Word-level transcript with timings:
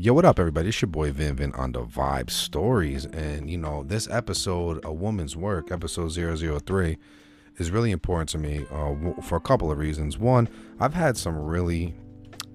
Yo, 0.00 0.12
what 0.14 0.24
up, 0.24 0.38
everybody? 0.38 0.68
It's 0.68 0.80
your 0.80 0.88
boy 0.88 1.10
Vin 1.10 1.34
Vin 1.34 1.52
on 1.54 1.72
the 1.72 1.82
Vibe 1.82 2.30
Stories. 2.30 3.04
And, 3.06 3.50
you 3.50 3.58
know, 3.58 3.82
this 3.82 4.08
episode, 4.08 4.78
A 4.84 4.92
Woman's 4.92 5.34
Work, 5.34 5.72
episode 5.72 6.12
003, 6.12 6.96
is 7.56 7.72
really 7.72 7.90
important 7.90 8.28
to 8.28 8.38
me 8.38 8.64
uh, 8.70 8.94
for 9.22 9.34
a 9.34 9.40
couple 9.40 9.72
of 9.72 9.78
reasons. 9.78 10.16
One, 10.16 10.48
I've 10.78 10.94
had 10.94 11.16
some 11.16 11.36
really 11.36 11.96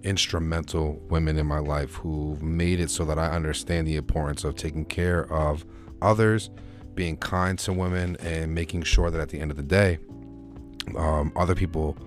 instrumental 0.04 1.02
women 1.10 1.38
in 1.38 1.46
my 1.46 1.60
life 1.60 1.96
who've 1.96 2.42
made 2.42 2.80
it 2.80 2.90
so 2.90 3.04
that 3.04 3.20
I 3.20 3.32
understand 3.32 3.90
the 3.90 3.98
importance 3.98 4.46
of 4.46 4.56
taking 4.56 4.86
care 4.86 5.30
of 5.30 5.66
others, 6.02 6.50
being 6.96 7.18
kind 7.18 7.60
to 7.60 7.74
women, 7.74 8.16
and 8.22 8.56
making 8.56 8.84
sure 8.84 9.12
that 9.12 9.20
at 9.20 9.28
the 9.28 9.42
end 9.42 9.52
of 9.52 9.58
the 9.58 9.64
day, 9.64 10.00
um, 10.98 11.34
other 11.36 11.56
people 11.56 11.98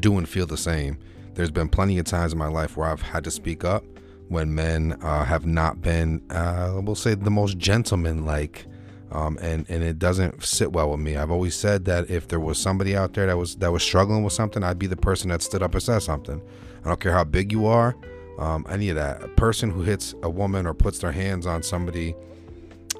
do 0.00 0.18
and 0.18 0.28
feel 0.28 0.46
the 0.46 0.56
same. 0.56 0.98
There's 1.34 1.52
been 1.52 1.68
plenty 1.68 1.96
of 2.00 2.06
times 2.06 2.32
in 2.32 2.40
my 2.40 2.48
life 2.48 2.76
where 2.76 2.88
I've 2.88 3.02
had 3.02 3.22
to 3.22 3.30
speak 3.30 3.62
up 3.62 3.84
when 4.28 4.54
men 4.54 4.98
uh, 5.02 5.24
have 5.24 5.46
not 5.46 5.80
been, 5.80 6.22
uh, 6.30 6.80
we'll 6.82 6.94
say, 6.94 7.14
the 7.14 7.30
most 7.30 7.58
gentleman-like, 7.58 8.66
um, 9.12 9.38
and 9.40 9.64
and 9.68 9.84
it 9.84 9.98
doesn't 9.98 10.42
sit 10.42 10.72
well 10.72 10.90
with 10.90 11.00
me. 11.00 11.16
I've 11.16 11.30
always 11.30 11.54
said 11.54 11.84
that 11.84 12.10
if 12.10 12.26
there 12.28 12.40
was 12.40 12.58
somebody 12.58 12.96
out 12.96 13.12
there 13.14 13.26
that 13.26 13.36
was 13.36 13.56
that 13.56 13.70
was 13.70 13.82
struggling 13.82 14.24
with 14.24 14.32
something, 14.32 14.64
I'd 14.64 14.78
be 14.78 14.86
the 14.88 14.96
person 14.96 15.30
that 15.30 15.42
stood 15.42 15.62
up 15.62 15.74
and 15.74 15.82
said 15.82 16.00
something. 16.00 16.42
I 16.84 16.88
don't 16.88 17.00
care 17.00 17.12
how 17.12 17.24
big 17.24 17.52
you 17.52 17.66
are, 17.66 17.94
um, 18.38 18.66
any 18.68 18.88
of 18.88 18.96
that. 18.96 19.22
A 19.22 19.28
person 19.28 19.70
who 19.70 19.82
hits 19.82 20.14
a 20.22 20.30
woman 20.30 20.66
or 20.66 20.74
puts 20.74 20.98
their 20.98 21.12
hands 21.12 21.46
on 21.46 21.62
somebody, 21.62 22.16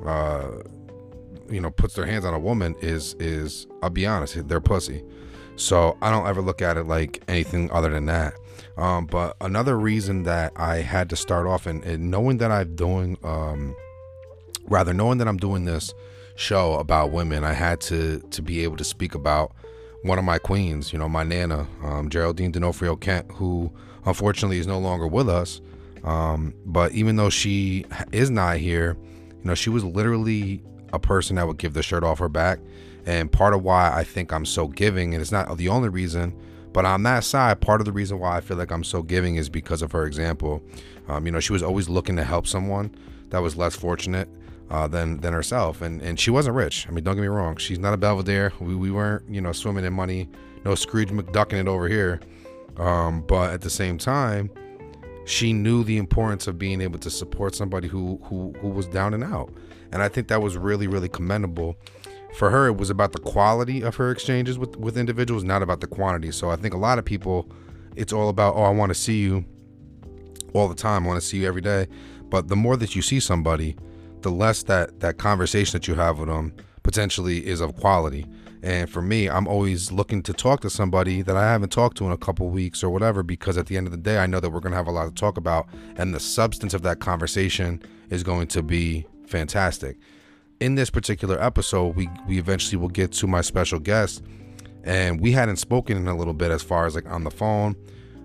uh, 0.05 0.50
you 1.50 1.61
know, 1.61 1.70
puts 1.70 1.95
their 1.95 2.06
hands 2.06 2.25
on 2.25 2.33
a 2.33 2.38
woman 2.38 2.77
is 2.80 3.14
is 3.14 3.66
I'll 3.83 3.91
be 3.91 4.06
honest, 4.06 4.47
they're 4.47 4.61
pussy. 4.61 5.02
So 5.56 5.97
I 6.02 6.11
don't 6.11 6.27
ever 6.27 6.42
look 6.42 6.62
at 6.62 6.77
it 6.77 6.84
like 6.84 7.22
anything 7.28 7.70
other 7.72 7.91
than 7.91 8.06
that. 8.06 8.34
Um, 8.76 9.06
but 9.06 9.36
another 9.40 9.78
reason 9.78 10.24
that 10.24 10.52
I 10.56 10.77
had 10.77 11.10
to 11.10 11.16
start 11.16 11.47
off 11.47 11.66
and, 11.66 11.84
and 11.84 12.10
knowing 12.10 12.38
that 12.38 12.50
I'm 12.50 12.74
doing, 12.74 13.19
um, 13.22 13.77
rather 14.66 14.92
knowing 14.92 15.19
that 15.19 15.28
I'm 15.28 15.36
doing 15.36 15.64
this 15.64 15.94
show 16.36 16.74
about 16.74 17.12
women, 17.12 17.44
I 17.44 17.52
had 17.52 17.80
to 17.83 18.20
to 18.30 18.42
be 18.42 18.64
able 18.64 18.77
to 18.77 18.84
speak 18.84 19.14
about 19.14 19.52
one 20.02 20.19
of 20.19 20.24
my 20.24 20.38
queens, 20.38 20.92
you 20.92 20.98
know, 20.98 21.08
my 21.08 21.22
nana, 21.22 21.66
um, 21.83 22.11
Geraldine 22.11 22.52
D'Onofrio 22.52 22.96
Kent, 22.96 23.30
who 23.33 23.72
unfortunately 24.05 24.58
is 24.58 24.66
no 24.66 24.78
longer 24.78 25.06
with 25.06 25.28
us. 25.28 25.61
Um, 26.05 26.55
but 26.66 26.92
even 26.92 27.16
though 27.16 27.30
she 27.30 27.86
is 28.12 28.30
not 28.30 28.58
here, 28.58 28.96
you 29.30 29.44
know, 29.44 29.55
she 29.55 29.70
was 29.70 29.83
literally 29.83 30.62
a 30.92 30.98
person 30.98 31.36
that 31.36 31.46
would 31.46 31.56
give 31.56 31.72
the 31.72 31.83
shirt 31.83 32.05
off 32.05 32.18
her 32.18 32.28
back. 32.28 32.58
And 33.06 33.30
part 33.30 33.55
of 33.55 33.62
why 33.62 33.92
I 33.94 34.05
think 34.05 34.33
I'm 34.33 34.46
so 34.46 34.68
giving, 34.68 35.14
and 35.14 35.20
it's 35.20 35.33
not 35.33 35.56
the 35.56 35.68
only 35.68 35.89
reason, 35.89 36.34
but 36.75 36.84
on 36.84 37.05
that 37.05 37.22
side, 37.22 37.61
part 37.61 37.80
of 37.80 37.84
the 37.84 37.92
reason 37.92 38.19
why 38.19 38.36
I 38.36 38.41
feel 38.41 38.56
like 38.56 38.72
I'm 38.72 38.83
so 38.83 39.00
giving 39.00 39.36
is 39.36 39.48
because 39.48 39.80
of 39.80 39.92
her 39.92 40.06
example. 40.06 40.61
Um, 41.06 41.25
you 41.25 41.30
know, 41.30 41.39
she 41.39 41.53
was 41.53 41.62
always 41.62 41.89
looking 41.89 42.17
to 42.17 42.25
help 42.25 42.48
someone 42.48 42.92
that 43.30 43.39
was 43.39 43.56
less 43.56 43.77
fortunate 43.77 44.28
uh, 44.70 44.89
than 44.89 45.20
than 45.20 45.33
herself, 45.33 45.83
and 45.83 46.02
and 46.02 46.19
she 46.19 46.33
wasn't 46.33 46.56
rich. 46.56 46.86
I 46.89 46.91
mean, 46.91 47.05
don't 47.05 47.14
get 47.14 47.22
me 47.22 47.28
wrong, 47.28 47.56
she's 47.56 47.78
not 47.78 47.95
a 47.95 47.97
Belvedere. 47.97 48.52
We 48.61 48.75
we 48.75 48.91
weren't 48.91 49.22
you 49.30 49.41
know 49.41 49.52
swimming 49.52 49.84
in 49.84 49.92
money, 49.92 50.28
no 50.64 50.75
Scrooge 50.75 51.11
McDucking 51.11 51.61
it 51.61 51.69
over 51.69 51.89
here. 51.89 52.20
Um, 52.77 53.22
but 53.22 53.52
at 53.52 53.61
the 53.61 53.70
same 53.70 53.97
time, 53.97 54.50
she 55.27 55.52
knew 55.52 55.84
the 55.84 55.97
importance 55.97 56.48
of 56.48 56.58
being 56.58 56.80
able 56.80 56.98
to 56.98 57.11
support 57.11 57.55
somebody 57.55 57.86
who 57.86 58.19
who 58.25 58.52
who 58.61 58.69
was 58.69 58.89
down 58.89 59.14
and 59.14 59.22
out, 59.22 59.52
and 59.92 60.02
I 60.02 60.08
think 60.08 60.27
that 60.27 60.42
was 60.42 60.56
really 60.56 60.89
really 60.89 61.08
commendable 61.08 61.77
for 62.34 62.50
her 62.50 62.66
it 62.66 62.77
was 62.77 62.90
about 62.90 63.12
the 63.12 63.20
quality 63.20 63.80
of 63.82 63.96
her 63.96 64.10
exchanges 64.10 64.58
with 64.58 64.77
with 64.77 64.98
individuals 64.98 65.44
not 65.44 65.62
about 65.62 65.80
the 65.80 65.86
quantity. 65.86 66.30
So 66.32 66.50
i 66.50 66.56
think 66.56 66.74
a 66.74 66.78
lot 66.78 66.98
of 66.98 67.04
people 67.04 67.50
it's 67.96 68.12
all 68.12 68.28
about 68.28 68.56
oh 68.56 68.62
i 68.62 68.70
want 68.70 68.90
to 68.90 68.94
see 68.94 69.20
you 69.20 69.44
all 70.55 70.68
the 70.68 70.74
time. 70.74 71.05
I 71.05 71.08
want 71.08 71.20
to 71.20 71.27
see 71.27 71.38
you 71.38 71.48
every 71.48 71.60
day. 71.60 71.88
But 72.30 72.48
the 72.48 72.56
more 72.56 72.77
that 72.77 72.94
you 72.94 73.02
see 73.02 73.20
somebody 73.20 73.77
the 74.22 74.30
less 74.30 74.62
that 74.62 75.00
that 75.00 75.18
conversation 75.18 75.73
that 75.74 75.86
you 75.86 75.94
have 75.94 76.18
with 76.18 76.28
them 76.28 76.55
potentially 76.83 77.46
is 77.46 77.61
of 77.61 77.77
quality. 77.77 78.27
And 78.62 78.89
for 78.89 79.02
me 79.02 79.28
i'm 79.28 79.46
always 79.46 79.92
looking 79.92 80.23
to 80.23 80.33
talk 80.33 80.61
to 80.62 80.70
somebody 80.70 81.20
that 81.20 81.36
i 81.36 81.42
haven't 81.42 81.70
talked 81.70 81.98
to 81.98 82.06
in 82.06 82.12
a 82.12 82.17
couple 82.17 82.48
weeks 82.48 82.83
or 82.83 82.89
whatever 82.89 83.23
because 83.23 83.58
at 83.58 83.67
the 83.67 83.77
end 83.77 83.86
of 83.86 83.90
the 83.90 83.98
day 83.98 84.17
i 84.17 84.27
know 84.27 84.40
that 84.40 84.48
we're 84.48 84.61
going 84.61 84.73
to 84.73 84.77
have 84.77 84.86
a 84.86 84.90
lot 84.90 85.05
to 85.05 85.12
talk 85.12 85.36
about 85.36 85.68
and 85.96 86.14
the 86.14 86.20
substance 86.20 86.73
of 86.73 86.80
that 86.80 86.98
conversation 86.98 87.83
is 88.08 88.23
going 88.23 88.46
to 88.46 88.62
be 88.62 89.06
fantastic 89.27 89.98
in 90.64 90.77
this 90.77 90.89
particular 90.89 91.41
episode, 91.42 91.95
we 91.95 92.08
we 92.27 92.39
eventually 92.39 92.79
will 92.79 92.89
get 92.89 93.13
to 93.13 93.27
my 93.27 93.42
special 93.42 93.79
guest, 93.79 94.23
and 94.83 95.20
we 95.20 95.30
hadn't 95.30 95.57
spoken 95.57 95.97
in 95.97 96.08
a 96.08 96.17
little 96.17 96.33
bit 96.33 96.51
as 96.51 96.63
far 96.63 96.86
as 96.86 96.95
like 96.95 97.07
on 97.07 97.23
the 97.23 97.30
phone. 97.30 97.77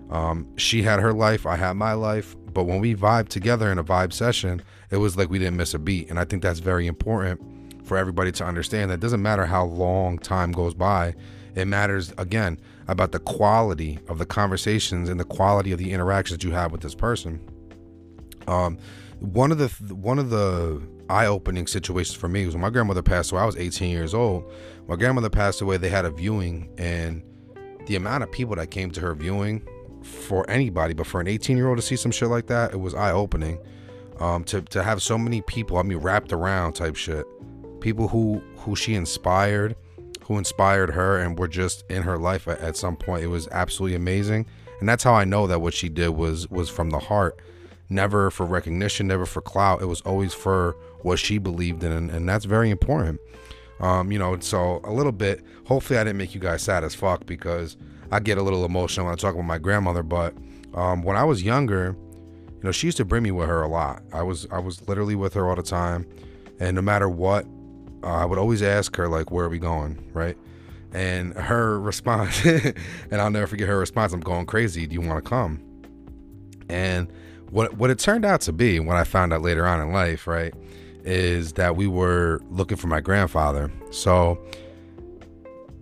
Um, 0.09 0.47
she 0.57 0.81
had 0.81 1.01
her 1.01 1.11
life, 1.11 1.45
I 1.45 1.57
had 1.57 1.73
my 1.73 1.93
life, 1.93 2.35
but 2.53 2.63
when 2.63 2.79
we 2.79 2.95
vibed 2.95 3.27
together 3.27 3.71
in 3.71 3.77
a 3.77 3.83
vibe 3.83 4.13
session, 4.13 4.61
it 4.89 4.97
was 4.97 5.17
like 5.17 5.29
we 5.29 5.37
didn't 5.37 5.57
miss 5.57 5.73
a 5.73 5.79
beat, 5.79 6.09
and 6.09 6.17
I 6.17 6.23
think 6.23 6.41
that's 6.41 6.59
very 6.59 6.87
important 6.87 7.85
for 7.85 7.97
everybody 7.97 8.31
to 8.31 8.45
understand. 8.45 8.89
That 8.89 8.95
it 8.95 9.01
doesn't 9.01 9.21
matter 9.21 9.45
how 9.45 9.65
long 9.65 10.17
time 10.17 10.53
goes 10.53 10.73
by, 10.73 11.15
it 11.55 11.65
matters 11.65 12.13
again 12.17 12.57
about 12.87 13.11
the 13.11 13.19
quality 13.19 13.99
of 14.07 14.17
the 14.17 14.25
conversations 14.25 15.09
and 15.09 15.19
the 15.19 15.25
quality 15.25 15.73
of 15.73 15.77
the 15.77 15.91
interactions 15.91 16.43
you 16.45 16.51
have 16.51 16.71
with 16.71 16.81
this 16.81 16.95
person. 16.95 17.41
Um, 18.47 18.77
one 19.19 19.51
of 19.51 19.57
the 19.57 19.67
one 19.93 20.17
of 20.17 20.29
the 20.29 20.81
eye-opening 21.09 21.67
situations 21.67 22.15
for 22.15 22.27
me 22.27 22.45
was 22.45 22.55
when 22.55 22.61
my 22.61 22.69
grandmother 22.69 23.01
passed 23.01 23.31
away. 23.31 23.41
I 23.41 23.45
was 23.45 23.57
18 23.57 23.89
years 23.89 24.13
old. 24.13 24.49
My 24.87 24.95
grandmother 24.95 25.29
passed 25.29 25.61
away. 25.61 25.77
They 25.77 25.89
had 25.89 26.05
a 26.05 26.11
viewing, 26.11 26.69
and 26.77 27.23
the 27.87 27.95
amount 27.95 28.23
of 28.23 28.31
people 28.31 28.55
that 28.55 28.71
came 28.71 28.91
to 28.91 29.01
her 29.01 29.15
viewing 29.15 29.67
for 30.03 30.49
anybody, 30.49 30.93
but 30.93 31.07
for 31.07 31.19
an 31.19 31.27
18-year-old 31.27 31.77
to 31.77 31.81
see 31.81 31.95
some 31.95 32.11
shit 32.11 32.29
like 32.29 32.47
that, 32.47 32.73
it 32.73 32.77
was 32.77 32.93
eye-opening. 32.93 33.59
Um, 34.19 34.43
to 34.45 34.61
to 34.61 34.83
have 34.83 35.01
so 35.01 35.17
many 35.17 35.41
people, 35.41 35.77
I 35.77 35.83
mean, 35.83 35.99
wrapped 35.99 36.33
around 36.33 36.73
type 36.73 36.97
shit, 36.97 37.25
people 37.79 38.09
who 38.09 38.41
who 38.57 38.75
she 38.75 38.95
inspired, 38.95 39.77
who 40.23 40.37
inspired 40.37 40.89
her, 40.89 41.17
and 41.17 41.39
were 41.39 41.47
just 41.47 41.85
in 41.89 42.03
her 42.03 42.17
life 42.17 42.45
at, 42.47 42.59
at 42.59 42.75
some 42.75 42.97
point. 42.97 43.23
It 43.23 43.27
was 43.27 43.47
absolutely 43.49 43.95
amazing, 43.95 44.45
and 44.81 44.89
that's 44.89 45.05
how 45.05 45.13
I 45.13 45.23
know 45.23 45.47
that 45.47 45.61
what 45.61 45.73
she 45.73 45.87
did 45.87 46.09
was 46.09 46.49
was 46.49 46.69
from 46.69 46.89
the 46.89 46.99
heart 46.99 47.39
never 47.89 48.29
for 48.29 48.45
recognition, 48.45 49.07
never 49.07 49.25
for 49.25 49.41
clout. 49.41 49.81
It 49.81 49.85
was 49.85 50.01
always 50.01 50.33
for 50.33 50.75
what 51.01 51.19
she 51.19 51.37
believed 51.37 51.83
in, 51.83 51.91
and, 52.09 52.27
that's 52.27 52.45
very 52.45 52.69
important. 52.69 53.19
Um, 53.79 54.11
you 54.11 54.19
know, 54.19 54.37
so 54.39 54.81
a 54.83 54.91
little 54.91 55.11
bit. 55.11 55.43
Hopefully, 55.65 55.99
I 55.99 56.03
didn't 56.03 56.17
make 56.17 56.35
you 56.35 56.41
guys 56.41 56.61
sad 56.61 56.83
as 56.83 56.93
fuck 56.93 57.25
because 57.25 57.77
I 58.11 58.19
get 58.19 58.37
a 58.37 58.41
little 58.41 58.65
emotional 58.65 59.05
when 59.05 59.13
I 59.13 59.15
talk 59.15 59.33
about 59.33 59.45
my 59.45 59.57
grandmother. 59.57 60.03
But 60.03 60.33
um, 60.73 61.03
when 61.03 61.15
I 61.15 61.23
was 61.23 61.43
younger, 61.43 61.95
you 62.59 62.63
know, 62.63 62.71
she 62.71 62.87
used 62.87 62.97
to 62.97 63.05
bring 63.05 63.23
me 63.23 63.31
with 63.31 63.47
her 63.47 63.61
a 63.61 63.69
lot. 63.69 64.03
I 64.11 64.21
was 64.21 64.47
I 64.51 64.59
was 64.59 64.87
literally 64.87 65.15
with 65.15 65.33
her 65.35 65.47
all 65.47 65.55
the 65.55 65.63
time, 65.63 66.05
and 66.59 66.75
no 66.75 66.81
matter 66.81 67.07
what, 67.07 67.45
uh, 68.03 68.07
I 68.07 68.25
would 68.25 68.37
always 68.37 68.61
ask 68.61 68.95
her 68.97 69.07
like, 69.07 69.31
"Where 69.31 69.45
are 69.45 69.49
we 69.49 69.59
going?" 69.59 70.11
Right? 70.13 70.37
And 70.91 71.33
her 71.35 71.79
response, 71.89 72.45
and 72.45 72.75
I'll 73.13 73.31
never 73.31 73.47
forget 73.47 73.69
her 73.69 73.79
response. 73.79 74.11
I'm 74.11 74.19
going 74.19 74.45
crazy. 74.45 74.87
Do 74.87 74.93
you 74.93 75.01
want 75.01 75.23
to 75.23 75.29
come? 75.29 75.61
And 76.67 77.09
what 77.49 77.77
what 77.77 77.89
it 77.89 77.99
turned 77.99 78.25
out 78.25 78.41
to 78.41 78.53
be, 78.53 78.79
what 78.79 78.97
I 78.97 79.03
found 79.03 79.33
out 79.33 79.41
later 79.41 79.65
on 79.65 79.81
in 79.81 79.91
life, 79.91 80.27
right, 80.27 80.53
is 81.03 81.53
that 81.53 81.75
we 81.75 81.87
were 81.87 82.41
looking 82.49 82.77
for 82.77 82.87
my 82.87 83.01
grandfather. 83.01 83.71
So 83.91 84.43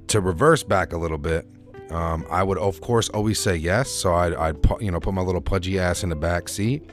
to 0.08 0.22
reverse 0.22 0.64
back 0.64 0.94
a 0.94 0.98
little 0.98 1.18
bit, 1.18 1.48
um, 1.90 2.26
I 2.30 2.44
would 2.44 2.58
of 2.58 2.82
course 2.82 3.10
always 3.10 3.40
say 3.40 3.56
yes. 3.56 3.90
So 3.90 4.14
I'd, 4.14 4.34
I'd 4.36 4.58
you 4.82 4.92
know 4.92 5.00
put 5.00 5.14
my 5.14 5.22
little 5.22 5.42
pudgy 5.42 5.80
ass 5.80 6.04
in 6.04 6.10
the 6.10 6.16
back 6.16 6.50
seat, 6.50 6.90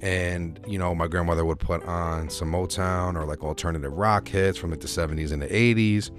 and 0.00 0.60
you 0.66 0.78
know 0.78 0.94
my 0.94 1.06
grandmother 1.06 1.44
would 1.44 1.58
put 1.58 1.82
on 1.84 2.28
some 2.28 2.52
Motown 2.52 3.16
or 3.16 3.24
like 3.24 3.42
alternative 3.42 3.92
rock 3.92 4.28
hits 4.28 4.58
from 4.58 4.70
like 4.70 4.80
the 4.80 4.88
70s 4.88 5.32
and 5.32 5.42
the 5.42 5.48
80s. 5.48 6.10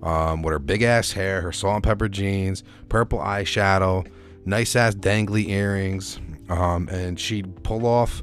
Um, 0.00 0.42
with 0.42 0.52
her 0.52 0.60
big 0.60 0.82
ass 0.82 1.10
hair, 1.10 1.40
her 1.40 1.50
salt 1.50 1.74
and 1.74 1.82
pepper 1.82 2.08
jeans, 2.08 2.62
purple 2.88 3.18
eyeshadow, 3.18 4.06
nice 4.44 4.76
ass 4.76 4.94
dangly 4.94 5.48
earrings, 5.48 6.20
um, 6.48 6.88
and 6.88 7.18
she'd 7.18 7.64
pull 7.64 7.84
off 7.84 8.22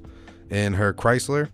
in 0.50 0.74
her 0.74 0.94
Chrysler 0.94 1.50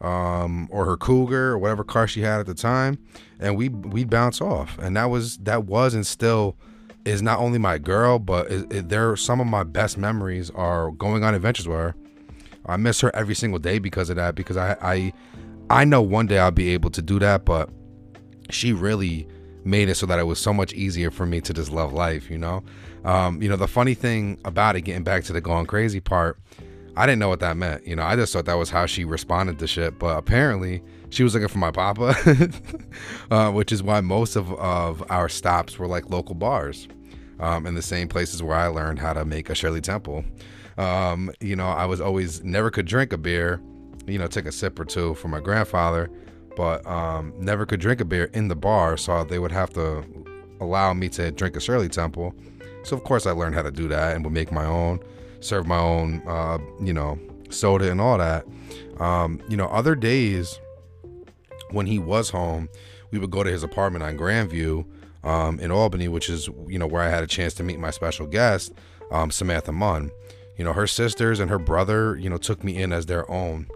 um, 0.00 0.68
or 0.70 0.84
her 0.84 0.96
Cougar 0.96 1.52
or 1.52 1.58
whatever 1.58 1.84
car 1.84 2.06
she 2.06 2.22
had 2.22 2.40
at 2.40 2.46
the 2.46 2.54
time, 2.54 2.98
and 3.38 3.56
we 3.56 3.68
we'd 3.68 4.10
bounce 4.10 4.40
off, 4.40 4.78
and 4.78 4.96
that 4.96 5.06
was 5.06 5.38
that 5.38 5.64
was 5.64 5.94
and 5.94 6.06
still 6.06 6.56
is 7.04 7.22
not 7.22 7.38
only 7.38 7.58
my 7.58 7.78
girl, 7.78 8.18
but 8.18 8.50
it, 8.50 8.72
it, 8.72 8.88
there 8.88 9.14
some 9.16 9.40
of 9.40 9.46
my 9.46 9.64
best 9.64 9.96
memories 9.96 10.50
are 10.50 10.90
going 10.92 11.24
on 11.24 11.34
adventures 11.34 11.66
with 11.66 11.78
her. 11.78 11.94
I 12.66 12.76
miss 12.76 13.00
her 13.00 13.14
every 13.14 13.34
single 13.34 13.58
day 13.58 13.78
because 13.78 14.10
of 14.10 14.16
that. 14.16 14.34
Because 14.34 14.56
I 14.56 14.76
I 14.80 15.12
I 15.70 15.84
know 15.84 16.02
one 16.02 16.26
day 16.26 16.38
I'll 16.38 16.50
be 16.50 16.70
able 16.70 16.90
to 16.90 17.02
do 17.02 17.18
that, 17.20 17.44
but 17.44 17.70
she 18.50 18.72
really 18.72 19.26
made 19.64 19.88
it 19.88 19.94
so 19.94 20.06
that 20.06 20.18
it 20.18 20.24
was 20.24 20.38
so 20.38 20.52
much 20.52 20.72
easier 20.72 21.10
for 21.10 21.26
me 21.26 21.40
to 21.42 21.52
just 21.52 21.70
love 21.70 21.92
life, 21.92 22.30
you 22.30 22.38
know? 22.38 22.62
Um, 23.04 23.42
you 23.42 23.48
know, 23.48 23.56
the 23.56 23.68
funny 23.68 23.94
thing 23.94 24.38
about 24.44 24.74
it, 24.74 24.82
getting 24.82 25.04
back 25.04 25.24
to 25.24 25.32
the 25.32 25.40
going 25.40 25.66
crazy 25.66 26.00
part, 26.00 26.38
I 27.00 27.06
didn't 27.06 27.18
know 27.20 27.28
what 27.30 27.40
that 27.40 27.56
meant. 27.56 27.86
You 27.86 27.96
know, 27.96 28.04
I 28.04 28.14
just 28.16 28.32
thought 28.32 28.44
that 28.44 28.54
was 28.54 28.70
how 28.70 28.86
she 28.86 29.04
responded 29.04 29.58
to 29.60 29.66
shit. 29.66 29.98
But 29.98 30.18
apparently, 30.18 30.82
she 31.10 31.22
was 31.22 31.34
looking 31.34 31.48
for 31.48 31.58
my 31.58 31.70
papa, 31.70 32.14
uh, 33.30 33.50
which 33.52 33.72
is 33.72 33.82
why 33.82 34.00
most 34.02 34.36
of, 34.36 34.52
of 34.54 35.02
our 35.10 35.28
stops 35.28 35.78
were 35.78 35.86
like 35.86 36.10
local 36.10 36.34
bars. 36.34 36.88
um, 37.40 37.66
in 37.66 37.74
the 37.74 37.82
same 37.82 38.08
places 38.08 38.42
where 38.42 38.56
I 38.56 38.68
learned 38.68 38.98
how 38.98 39.12
to 39.14 39.24
make 39.24 39.50
a 39.50 39.54
Shirley 39.54 39.80
Temple. 39.80 40.24
Um, 40.78 41.30
you 41.40 41.56
know, 41.56 41.68
I 41.68 41.86
was 41.86 42.00
always 42.00 42.42
never 42.44 42.70
could 42.70 42.86
drink 42.86 43.12
a 43.12 43.18
beer, 43.18 43.60
you 44.06 44.18
know, 44.18 44.26
take 44.26 44.46
a 44.46 44.52
sip 44.52 44.78
or 44.78 44.84
two 44.84 45.14
from 45.14 45.32
my 45.32 45.40
grandfather, 45.40 46.10
but 46.56 46.86
um, 46.86 47.32
never 47.38 47.66
could 47.66 47.80
drink 47.80 48.00
a 48.00 48.04
beer 48.04 48.30
in 48.34 48.48
the 48.48 48.56
bar. 48.56 48.96
So 48.96 49.24
they 49.24 49.38
would 49.38 49.52
have 49.52 49.70
to 49.74 50.04
allow 50.60 50.92
me 50.94 51.08
to 51.10 51.30
drink 51.30 51.56
a 51.56 51.60
Shirley 51.60 51.88
Temple. 51.88 52.34
So 52.84 52.96
of 52.96 53.04
course 53.04 53.26
I 53.26 53.32
learned 53.32 53.54
how 53.54 53.62
to 53.62 53.70
do 53.70 53.88
that 53.88 54.14
and 54.14 54.24
would 54.24 54.32
make 54.32 54.52
my 54.52 54.64
own, 54.64 55.00
serve 55.40 55.66
my 55.66 55.78
own, 55.78 56.22
uh, 56.26 56.58
you 56.80 56.92
know, 56.92 57.18
soda 57.50 57.90
and 57.90 58.00
all 58.00 58.18
that. 58.18 58.46
Um, 58.98 59.40
you 59.48 59.56
know, 59.56 59.66
other 59.66 59.94
days 59.94 60.60
when 61.70 61.86
he 61.86 61.98
was 61.98 62.30
home, 62.30 62.68
we 63.10 63.18
would 63.18 63.30
go 63.30 63.42
to 63.42 63.50
his 63.50 63.62
apartment 63.62 64.04
on 64.04 64.16
Grandview 64.16 64.84
um, 65.24 65.58
in 65.60 65.70
Albany, 65.70 66.08
which 66.08 66.28
is 66.28 66.48
you 66.68 66.78
know 66.78 66.86
where 66.86 67.02
I 67.02 67.08
had 67.08 67.22
a 67.22 67.26
chance 67.26 67.54
to 67.54 67.62
meet 67.62 67.78
my 67.78 67.90
special 67.90 68.26
guest, 68.26 68.72
um, 69.10 69.30
Samantha 69.30 69.72
Munn. 69.72 70.10
You 70.56 70.64
know, 70.64 70.72
her 70.72 70.86
sisters 70.86 71.40
and 71.40 71.50
her 71.50 71.58
brother, 71.58 72.16
you 72.16 72.28
know, 72.28 72.36
took 72.36 72.62
me 72.62 72.76
in 72.76 72.92
as 72.92 73.06
their 73.06 73.30
own. 73.30 73.66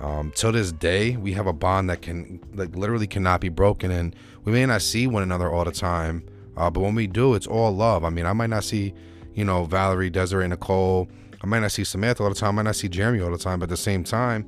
Um, 0.00 0.30
till 0.34 0.52
this 0.52 0.70
day, 0.70 1.16
we 1.16 1.32
have 1.32 1.46
a 1.46 1.52
bond 1.52 1.90
that 1.90 2.02
can 2.02 2.40
like 2.54 2.76
literally 2.76 3.06
cannot 3.06 3.40
be 3.40 3.48
broken, 3.48 3.90
and 3.90 4.14
we 4.44 4.52
may 4.52 4.64
not 4.66 4.82
see 4.82 5.06
one 5.06 5.22
another 5.22 5.50
all 5.50 5.64
the 5.64 5.72
time, 5.72 6.24
uh, 6.56 6.70
but 6.70 6.80
when 6.80 6.94
we 6.94 7.06
do, 7.06 7.34
it's 7.34 7.46
all 7.46 7.74
love. 7.74 8.04
I 8.04 8.10
mean, 8.10 8.26
I 8.26 8.32
might 8.32 8.50
not 8.50 8.64
see, 8.64 8.94
you 9.38 9.44
know, 9.44 9.64
Valerie, 9.64 10.10
Desiree, 10.10 10.48
Nicole. 10.48 11.08
I 11.40 11.46
might 11.46 11.60
not 11.60 11.70
see 11.70 11.84
Samantha 11.84 12.24
all 12.24 12.28
the 12.28 12.34
time. 12.34 12.48
I 12.48 12.52
might 12.56 12.62
not 12.62 12.74
see 12.74 12.88
Jeremy 12.88 13.20
all 13.20 13.30
the 13.30 13.38
time, 13.38 13.60
but 13.60 13.66
at 13.66 13.70
the 13.70 13.76
same 13.76 14.02
time, 14.02 14.42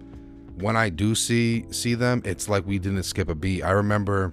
when 0.57 0.77
I 0.77 0.89
do 0.89 1.15
see 1.15 1.65
see 1.71 1.95
them, 1.95 2.23
it's 2.25 2.49
like 2.49 2.67
we 2.67 2.81
didn't 2.81 3.05
skip 3.05 3.29
a 3.29 3.37
beat. 3.37 3.63
I 3.63 3.71
remember 3.71 4.33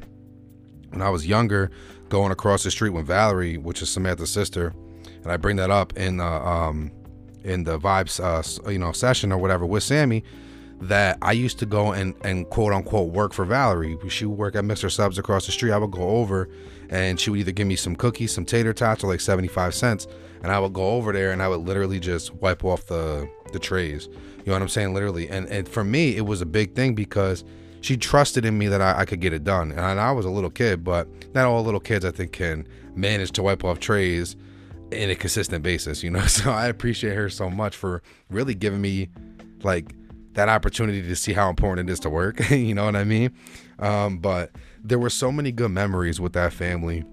when 0.90 1.04
I 1.04 1.10
was 1.12 1.28
younger, 1.28 1.70
going 2.10 2.32
across 2.32 2.64
the 2.64 2.72
street 2.72 2.90
with 2.90 3.06
Valerie, 3.06 3.58
which 3.58 3.84
is 3.84 3.90
Samantha's 3.92 4.32
sister, 4.32 4.74
and 5.22 5.32
I 5.32 5.38
bring 5.38 5.58
that 5.58 5.70
up 5.70 5.96
in 5.96 6.18
the 6.18 6.26
um, 6.26 6.92
in 7.44 7.64
the 7.64 7.78
vibes 7.78 8.20
uh, 8.20 8.72
you 8.72 8.80
know 8.80 8.92
session 8.92 9.32
or 9.32 9.38
whatever 9.38 9.64
with 9.64 9.84
Sammy 9.84 10.24
that 10.82 11.20
I 11.22 11.34
used 11.34 11.60
to 11.60 11.68
go 11.68 11.92
and, 11.92 12.16
and 12.24 12.50
quote 12.50 12.74
unquote 12.74 13.14
work 13.14 13.32
for 13.32 13.46
Valerie. 13.46 13.96
She 14.10 14.26
would 14.26 14.40
work 14.40 14.56
at 14.56 14.64
Mr. 14.64 14.90
Subb's 14.92 15.20
across 15.20 15.46
the 15.46 15.52
street. 15.52 15.72
I 15.72 15.78
would 15.78 15.92
go 15.92 16.10
over 16.10 16.50
and 16.90 17.20
she 17.20 17.30
would 17.30 17.40
either 17.40 17.52
give 17.52 17.68
me 17.68 17.76
some 17.76 17.96
cookies, 17.96 18.32
some 18.32 18.46
tater 18.46 18.74
tots, 18.74 19.04
or 19.04 19.08
like 19.08 19.20
75 19.20 19.74
cents. 19.74 20.08
And 20.44 20.52
I 20.52 20.60
would 20.60 20.74
go 20.74 20.92
over 20.92 21.12
there 21.12 21.32
and 21.32 21.42
I 21.42 21.48
would 21.48 21.62
literally 21.62 22.00
just 22.00 22.34
wipe 22.36 22.64
off 22.64 22.86
the, 22.86 23.30
the 23.52 23.60
trays. 23.60 24.08
You 24.08 24.46
know 24.48 24.54
what 24.54 24.62
I'm 24.62 24.70
saying? 24.70 24.94
Literally. 24.94 25.28
And, 25.30 25.48
and 25.48 25.68
for 25.68 25.84
me, 25.84 26.16
it 26.16 26.26
was 26.26 26.42
a 26.42 26.46
big 26.46 26.76
thing 26.76 26.96
because 26.96 27.44
she 27.82 27.98
trusted 27.98 28.46
in 28.46 28.58
me 28.58 28.68
that 28.68 28.82
I, 28.82 29.00
I 29.00 29.06
could 29.06 29.20
get 29.20 29.34
it 29.34 29.44
done. 29.44 29.72
And 29.72 29.82
I, 29.82 29.92
and 29.92 30.00
I 30.00 30.12
was 30.12 30.26
a 30.26 30.30
little 30.30 30.50
kid, 30.50 30.84
but 30.84 31.08
not 31.34 31.46
all 31.46 31.64
little 31.64 31.80
kids, 31.80 32.06
I 32.06 32.12
think, 32.12 32.32
can 32.32 32.68
manage 32.96 33.32
to 33.34 33.44
wipe 33.44 33.64
off 33.64 33.80
trays 33.80 34.36
in 34.92 35.10
a 35.10 35.16
consistent 35.16 35.64
basis, 35.64 36.04
you 36.04 36.10
know? 36.10 36.22
So 36.28 36.52
I 36.52 36.68
appreciate 36.68 37.16
her 37.16 37.30
so 37.30 37.50
much 37.50 37.76
for 37.76 38.02
really 38.30 38.56
giving 38.56 38.82
me 38.82 39.10
like 39.64 39.94
that 40.34 40.50
opportunity 40.50 41.02
to 41.02 41.16
see 41.16 41.34
how 41.34 41.50
important 41.50 41.90
it 41.90 41.92
is 41.92 42.00
to 42.02 42.10
work. 42.10 42.50
you 42.50 42.74
know 42.74 42.86
what 42.86 42.96
I 42.96 43.04
mean? 43.04 43.34
Um, 43.80 44.18
but 44.18 44.52
there 44.84 45.00
were 45.00 45.10
so 45.10 45.32
many 45.32 45.52
good 45.52 45.72
memories 45.72 46.20
with 46.20 46.34
that 46.34 46.54
family. 46.54 47.04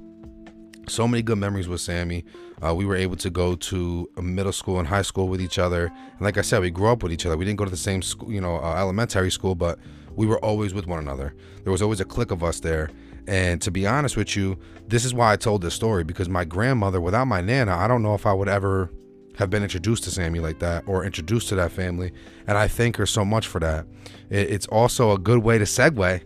So 0.88 1.08
many 1.08 1.22
good 1.22 1.38
memories 1.38 1.68
with 1.68 1.80
Sammy. 1.80 2.24
Uh, 2.64 2.74
we 2.74 2.84
were 2.84 2.96
able 2.96 3.16
to 3.16 3.30
go 3.30 3.56
to 3.56 4.08
middle 4.20 4.52
school 4.52 4.78
and 4.78 4.86
high 4.86 5.02
school 5.02 5.28
with 5.28 5.40
each 5.40 5.58
other. 5.58 5.86
And 5.86 6.20
like 6.20 6.38
I 6.38 6.42
said, 6.42 6.60
we 6.60 6.70
grew 6.70 6.88
up 6.88 7.02
with 7.02 7.12
each 7.12 7.26
other. 7.26 7.36
We 7.36 7.44
didn't 7.44 7.58
go 7.58 7.64
to 7.64 7.70
the 7.70 7.76
same 7.76 8.02
school, 8.02 8.30
you 8.30 8.40
know, 8.40 8.56
uh, 8.56 8.76
elementary 8.76 9.30
school, 9.30 9.54
but 9.54 9.78
we 10.14 10.26
were 10.26 10.38
always 10.38 10.74
with 10.74 10.86
one 10.86 10.98
another. 10.98 11.34
There 11.62 11.72
was 11.72 11.82
always 11.82 12.00
a 12.00 12.04
clique 12.04 12.30
of 12.30 12.44
us 12.44 12.60
there. 12.60 12.90
And 13.26 13.60
to 13.62 13.70
be 13.70 13.86
honest 13.86 14.16
with 14.16 14.36
you, 14.36 14.58
this 14.86 15.04
is 15.04 15.14
why 15.14 15.32
I 15.32 15.36
told 15.36 15.62
this 15.62 15.74
story 15.74 16.04
because 16.04 16.28
my 16.28 16.44
grandmother, 16.44 17.00
without 17.00 17.24
my 17.24 17.40
nana, 17.40 17.74
I 17.74 17.88
don't 17.88 18.02
know 18.02 18.14
if 18.14 18.26
I 18.26 18.32
would 18.32 18.48
ever 18.48 18.90
have 19.36 19.50
been 19.50 19.62
introduced 19.62 20.04
to 20.04 20.10
Sammy 20.10 20.38
like 20.38 20.60
that 20.60 20.84
or 20.86 21.04
introduced 21.04 21.48
to 21.48 21.54
that 21.56 21.72
family. 21.72 22.12
And 22.46 22.56
I 22.56 22.68
thank 22.68 22.96
her 22.96 23.06
so 23.06 23.24
much 23.24 23.46
for 23.46 23.58
that. 23.60 23.86
It's 24.30 24.66
also 24.66 25.12
a 25.12 25.18
good 25.18 25.38
way 25.38 25.58
to 25.58 25.64
segue 25.64 26.22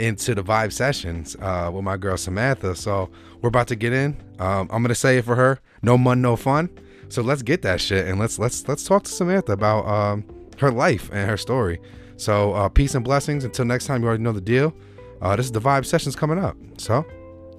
into 0.00 0.34
the 0.34 0.42
vibe 0.42 0.72
sessions 0.72 1.36
uh, 1.40 1.70
with 1.72 1.84
my 1.84 1.96
girl 1.96 2.16
Samantha. 2.16 2.74
So 2.74 3.10
we're 3.40 3.48
about 3.48 3.68
to 3.68 3.76
get 3.76 3.92
in. 3.92 4.16
Um, 4.38 4.68
I'm 4.70 4.82
gonna 4.82 4.94
say 4.94 5.18
it 5.18 5.24
for 5.24 5.36
her: 5.36 5.60
no 5.82 5.96
Munn, 5.96 6.22
no 6.22 6.36
fun. 6.36 6.70
So 7.08 7.22
let's 7.22 7.42
get 7.42 7.62
that 7.62 7.80
shit 7.80 8.06
and 8.06 8.18
let's 8.18 8.38
let's 8.38 8.66
let's 8.68 8.84
talk 8.84 9.02
to 9.04 9.10
Samantha 9.10 9.52
about 9.52 9.86
um, 9.86 10.24
her 10.58 10.70
life 10.70 11.10
and 11.12 11.28
her 11.28 11.36
story. 11.36 11.80
So 12.16 12.52
uh, 12.52 12.68
peace 12.68 12.94
and 12.94 13.04
blessings. 13.04 13.44
Until 13.44 13.64
next 13.64 13.86
time, 13.86 14.02
you 14.02 14.08
already 14.08 14.22
know 14.22 14.32
the 14.32 14.40
deal. 14.40 14.74
Uh, 15.20 15.36
this 15.36 15.46
is 15.46 15.52
the 15.52 15.60
vibe 15.60 15.84
sessions 15.86 16.16
coming 16.16 16.38
up. 16.38 16.56
So 16.78 17.04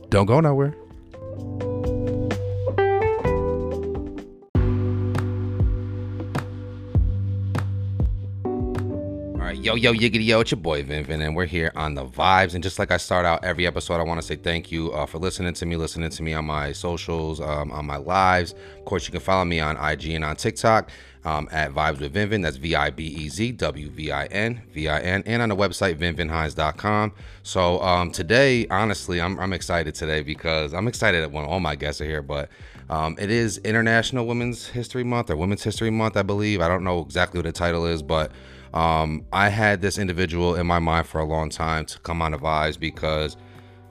don't 0.09 0.25
go 0.25 0.39
nowhere. 0.39 0.75
Yo, 9.61 9.75
yo, 9.75 9.93
yiggity, 9.93 10.25
yo, 10.25 10.39
it's 10.39 10.49
your 10.49 10.59
boy 10.59 10.81
Vin 10.81 11.05
Vin, 11.05 11.21
and 11.21 11.35
we're 11.35 11.45
here 11.45 11.71
on 11.75 11.93
the 11.93 12.03
vibes. 12.03 12.55
And 12.55 12.63
just 12.63 12.79
like 12.79 12.89
I 12.89 12.97
start 12.97 13.27
out 13.27 13.43
every 13.43 13.67
episode, 13.67 13.97
I 13.99 14.03
want 14.03 14.19
to 14.19 14.25
say 14.25 14.35
thank 14.35 14.71
you 14.71 14.91
uh, 14.91 15.05
for 15.05 15.19
listening 15.19 15.53
to 15.53 15.65
me, 15.67 15.75
listening 15.75 16.09
to 16.09 16.23
me 16.23 16.33
on 16.33 16.45
my 16.45 16.71
socials, 16.71 17.39
um, 17.39 17.71
on 17.71 17.85
my 17.85 17.97
lives. 17.97 18.55
Of 18.79 18.85
course, 18.85 19.05
you 19.05 19.11
can 19.11 19.21
follow 19.21 19.45
me 19.45 19.59
on 19.59 19.77
IG 19.77 20.09
and 20.09 20.25
on 20.25 20.35
TikTok 20.35 20.89
um, 21.25 21.47
at 21.51 21.73
Vibez 21.73 21.99
with 21.99 22.11
Vinvin. 22.11 22.41
That's 22.41 22.57
V 22.57 22.73
I 22.73 22.89
B 22.89 23.05
E 23.05 23.29
Z 23.29 23.51
W 23.51 23.89
V 23.91 24.11
I 24.11 24.25
N 24.25 24.63
V 24.73 24.89
I 24.89 24.99
N, 24.99 25.21
and 25.27 25.43
on 25.43 25.49
the 25.49 25.55
website 25.55 25.97
vinvinhines.com. 25.97 27.11
So 27.43 27.79
um, 27.83 28.11
today, 28.11 28.65
honestly, 28.71 29.21
I'm, 29.21 29.39
I'm 29.39 29.53
excited 29.53 29.93
today 29.93 30.23
because 30.23 30.73
I'm 30.73 30.87
excited 30.87 31.21
that 31.21 31.31
when 31.31 31.45
all 31.45 31.59
my 31.59 31.75
guests 31.75 32.01
are 32.01 32.05
here, 32.05 32.23
but 32.23 32.49
um, 32.89 33.15
it 33.19 33.29
is 33.29 33.59
International 33.59 34.25
Women's 34.25 34.69
History 34.69 35.03
Month 35.03 35.29
or 35.29 35.35
Women's 35.35 35.61
History 35.61 35.91
Month, 35.91 36.17
I 36.17 36.23
believe. 36.23 36.61
I 36.61 36.67
don't 36.67 36.83
know 36.83 37.01
exactly 37.01 37.37
what 37.37 37.45
the 37.45 37.51
title 37.51 37.85
is, 37.85 38.01
but 38.01 38.31
um, 38.73 39.25
I 39.33 39.50
had 39.50 39.81
this 39.81 39.97
individual 39.97 40.56
in 40.56 40.65
my 40.65 40.79
mind 40.79 41.07
for 41.07 41.19
a 41.19 41.25
long 41.25 41.50
time 41.50 41.85
to 41.85 42.00
come 42.00 42.21
on 42.21 42.31
the 42.31 42.38
vibes 42.38 42.79
because 42.79 43.38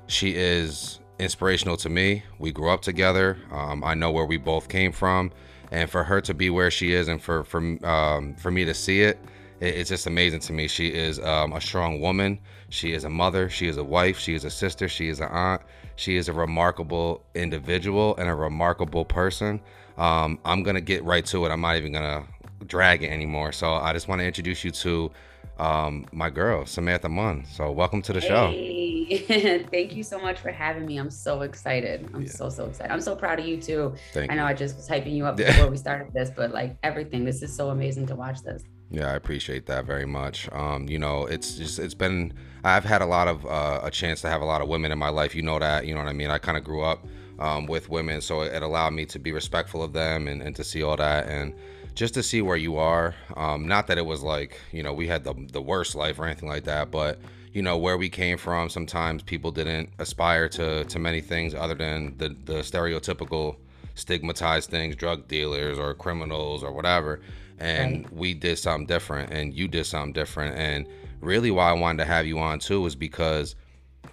she 0.07 0.35
is 0.35 1.01
inspirational 1.19 1.77
to 1.79 1.89
me. 1.89 2.23
We 2.39 2.51
grew 2.51 2.71
up 2.71 2.83
together. 2.83 3.37
Um, 3.53 3.85
I 3.85 3.95
know 3.95 4.11
where 4.11 4.25
we 4.25 4.39
both 4.39 4.69
came 4.69 4.93
from, 4.93 5.33
and 5.71 5.89
for 5.89 6.03
her 6.05 6.21
to 6.23 6.35
be 6.35 6.51
where 6.51 6.71
she 6.71 6.93
is, 6.93 7.09
and 7.09 7.23
for 7.23 7.45
for 7.45 7.61
um, 7.87 8.35
for 8.37 8.51
me 8.51 8.65
to 8.65 8.75
see 8.75 9.03
it, 9.03 9.19
it, 9.61 9.75
it's 9.75 9.91
just 9.91 10.07
amazing 10.07 10.41
to 10.41 10.53
me. 10.53 10.67
She 10.67 10.89
is 10.89 11.19
um, 11.21 11.53
a 11.53 11.61
strong 11.61 12.01
woman. 12.01 12.39
She 12.71 12.93
is 12.93 13.05
a 13.05 13.11
mother. 13.11 13.51
She 13.51 13.69
is 13.69 13.77
a 13.77 13.85
wife. 13.85 14.19
She 14.19 14.35
is 14.35 14.45
a 14.45 14.51
sister. 14.51 14.89
She 14.89 15.09
is 15.09 15.21
an 15.21 15.29
aunt. 15.29 15.63
She 15.97 16.17
is 16.17 16.29
a 16.29 16.33
remarkable 16.33 17.23
individual 17.35 18.17
and 18.17 18.29
a 18.29 18.35
remarkable 18.35 19.05
person. 19.05 19.61
Um, 19.99 20.39
I'm 20.47 20.63
gonna 20.63 20.81
get 20.81 21.05
right 21.05 21.27
to 21.27 21.45
it. 21.45 21.51
I'm 21.51 21.61
not 21.61 21.77
even 21.77 21.93
gonna 21.93 22.25
drag 22.67 23.03
it 23.03 23.11
anymore. 23.11 23.53
So 23.53 23.75
I 23.75 23.93
just 23.93 24.09
want 24.09 24.21
to 24.21 24.27
introduce 24.27 24.65
you 24.65 24.71
to 24.71 25.11
um, 25.59 26.07
my 26.13 26.31
girl, 26.31 26.65
Samantha 26.65 27.09
Munn. 27.09 27.45
So 27.45 27.71
welcome 27.71 28.01
to 28.03 28.13
the 28.13 28.21
show. 28.21 28.51
Thank 29.71 29.95
you 29.95 30.03
so 30.03 30.19
much 30.19 30.39
for 30.39 30.51
having 30.51 30.87
me. 30.87 30.97
I'm 30.97 31.11
so 31.11 31.43
excited. 31.43 32.09
I'm 32.15 32.23
yeah. 32.23 32.31
so, 32.31 32.49
so 32.49 32.67
excited. 32.67 32.93
I'm 32.93 33.01
so 33.01 33.15
proud 33.15 33.39
of 33.39 33.47
you 33.47 33.61
too. 33.61 33.95
Thank 34.13 34.33
I 34.33 34.37
know 34.37 34.45
you. 34.45 34.49
I 34.49 34.55
just 34.55 34.77
was 34.77 34.89
hyping 34.89 35.15
you 35.15 35.27
up 35.27 35.37
before 35.37 35.69
we 35.69 35.77
started 35.77 36.13
this, 36.15 36.31
but 36.35 36.53
like 36.53 36.77
everything, 36.83 37.25
this 37.25 37.43
is 37.43 37.55
so 37.55 37.71
amazing 37.71 38.07
to 38.07 38.17
watch 38.17 38.43
this. 38.43 38.63
Yeah, 38.91 39.13
I 39.13 39.15
appreciate 39.15 39.67
that 39.67 39.85
very 39.85 40.07
much. 40.07 40.51
Um, 40.53 40.89
you 40.89 40.99
know, 40.99 41.27
it's 41.27 41.55
just 41.55 41.79
it's 41.79 41.95
been 41.95 42.33
I've 42.65 42.85
had 42.85 43.03
a 43.03 43.07
lot 43.07 43.29
of 43.29 43.47
uh, 43.47 43.81
a 43.83 43.91
chance 43.91 44.21
to 44.23 44.29
have 44.29 44.41
a 44.41 44.45
lot 44.45 44.63
of 44.63 44.69
women 44.69 44.91
in 44.91 44.99
my 44.99 45.11
life. 45.11 45.35
You 45.35 45.43
know 45.43 45.59
that, 45.59 45.87
you 45.87 45.95
know 45.95 46.01
what 46.01 46.09
I 46.09 46.13
mean. 46.13 46.31
I 46.31 46.39
kind 46.39 46.57
of 46.57 46.65
grew 46.65 46.83
up 46.83 47.07
um, 47.39 47.67
with 47.67 47.89
women, 47.89 48.21
so 48.21 48.41
it, 48.41 48.53
it 48.53 48.63
allowed 48.63 48.95
me 48.95 49.07
to 49.07 49.19
be 49.19 49.31
respectful 49.31 49.83
of 49.83 49.93
them 49.93 50.27
and, 50.27 50.43
and 50.43 50.57
to 50.57 50.65
see 50.65 50.83
all 50.83 50.97
that 50.97 51.29
and 51.29 51.55
just 52.01 52.15
to 52.15 52.23
see 52.23 52.41
where 52.41 52.57
you 52.57 52.79
are. 52.79 53.15
Um, 53.37 53.69
not 53.69 53.87
that 53.89 53.99
it 53.99 54.07
was 54.07 54.23
like 54.23 54.59
you 54.73 54.83
know 54.83 54.95
we 54.95 55.07
had 55.07 55.23
the 55.23 55.35
the 55.53 55.61
worst 55.61 55.95
life 55.95 56.19
or 56.19 56.25
anything 56.25 56.49
like 56.49 56.65
that, 56.65 56.91
but 56.91 57.19
you 57.53 57.61
know 57.61 57.77
where 57.77 57.99
we 57.99 58.09
came 58.09 58.39
from. 58.39 58.71
Sometimes 58.71 59.23
people 59.23 59.51
didn't 59.51 59.91
aspire 59.99 60.49
to 60.49 60.85
to 60.85 60.99
many 60.99 61.21
things 61.21 61.55
other 61.55 61.75
than 61.75 62.17
the 62.17 62.31
the 62.47 62.61
stereotypical 62.61 63.57
stigmatized 63.97 64.71
things, 64.71 64.97
drug 64.97 65.29
dealers 65.29 65.79
or 65.79 65.93
criminals 65.93 66.63
or 66.63 66.73
whatever. 66.73 67.21
And 67.59 68.05
right. 68.05 68.13
we 68.15 68.33
did 68.33 68.59
something 68.59 68.87
different, 68.87 69.31
and 69.31 69.53
you 69.53 69.69
did 69.69 69.85
something 69.85 70.15
different. 70.15 70.57
And 70.57 70.87
really, 71.21 71.51
why 71.51 71.69
I 71.69 71.75
wanted 71.75 71.99
to 71.99 72.07
have 72.07 72.25
you 72.25 72.39
on 72.39 72.61
too 72.61 72.87
is 72.87 72.97
because 72.97 73.57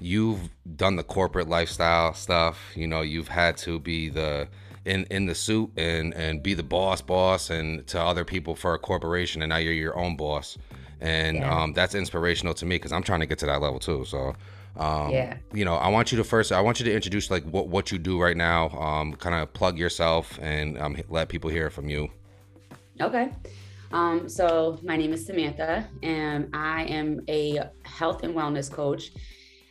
you've 0.02 0.50
done 0.76 0.98
the 0.98 1.04
corporate 1.04 1.48
lifestyle 1.48 2.14
stuff. 2.14 2.60
You 2.76 2.88
know, 2.88 3.00
you've 3.00 3.30
had 3.30 3.56
to 3.60 3.80
be 3.80 4.10
the 4.10 4.50
in 4.88 5.04
in 5.12 5.26
the 5.26 5.36
suit 5.36 5.72
and 5.78 6.14
and 6.14 6.42
be 6.42 6.54
the 6.54 6.64
boss 6.64 7.02
boss 7.02 7.50
and 7.50 7.86
to 7.88 8.02
other 8.02 8.26
people 8.26 8.56
for 8.56 8.74
a 8.74 8.80
corporation 8.80 9.42
and 9.42 9.50
now 9.50 9.58
you're 9.58 9.74
your 9.74 9.98
own 9.98 10.16
boss. 10.16 10.58
And 11.00 11.38
yeah. 11.38 11.56
um, 11.56 11.74
that's 11.74 11.94
inspirational 11.94 12.56
to 12.56 12.66
me 12.66 12.76
because 12.76 12.92
i'm 12.92 13.04
trying 13.04 13.20
to 13.20 13.28
get 13.28 13.38
to 13.40 13.46
that 13.46 13.62
level 13.62 13.78
too 13.78 14.04
so 14.04 14.34
um, 14.78 15.12
yeah. 15.12 15.38
you 15.54 15.64
know 15.64 15.76
i 15.76 15.88
want 15.90 16.12
you 16.12 16.18
to 16.18 16.24
first 16.24 16.52
i 16.52 16.60
want 16.60 16.80
you 16.80 16.86
to 16.86 16.92
introduce 16.92 17.30
like 17.30 17.44
what, 17.44 17.68
what 17.68 17.92
you 17.92 18.00
do 18.00 18.20
right 18.20 18.36
now 18.36 18.70
um, 18.70 19.14
kind 19.14 19.36
of 19.36 19.54
plug 19.54 19.78
yourself 19.78 20.40
and 20.42 20.76
um, 20.80 20.98
let 21.08 21.30
people 21.30 21.52
hear 21.52 21.70
from 21.70 21.88
you. 21.88 22.10
Okay. 23.00 23.32
Um, 23.92 24.28
so 24.28 24.80
my 24.82 24.98
name 24.98 25.14
is 25.14 25.24
samantha 25.24 25.88
and 26.02 26.50
i 26.54 26.84
am 26.86 27.22
a 27.30 27.60
health 27.84 28.24
and 28.24 28.34
wellness 28.34 28.72
coach. 28.72 29.12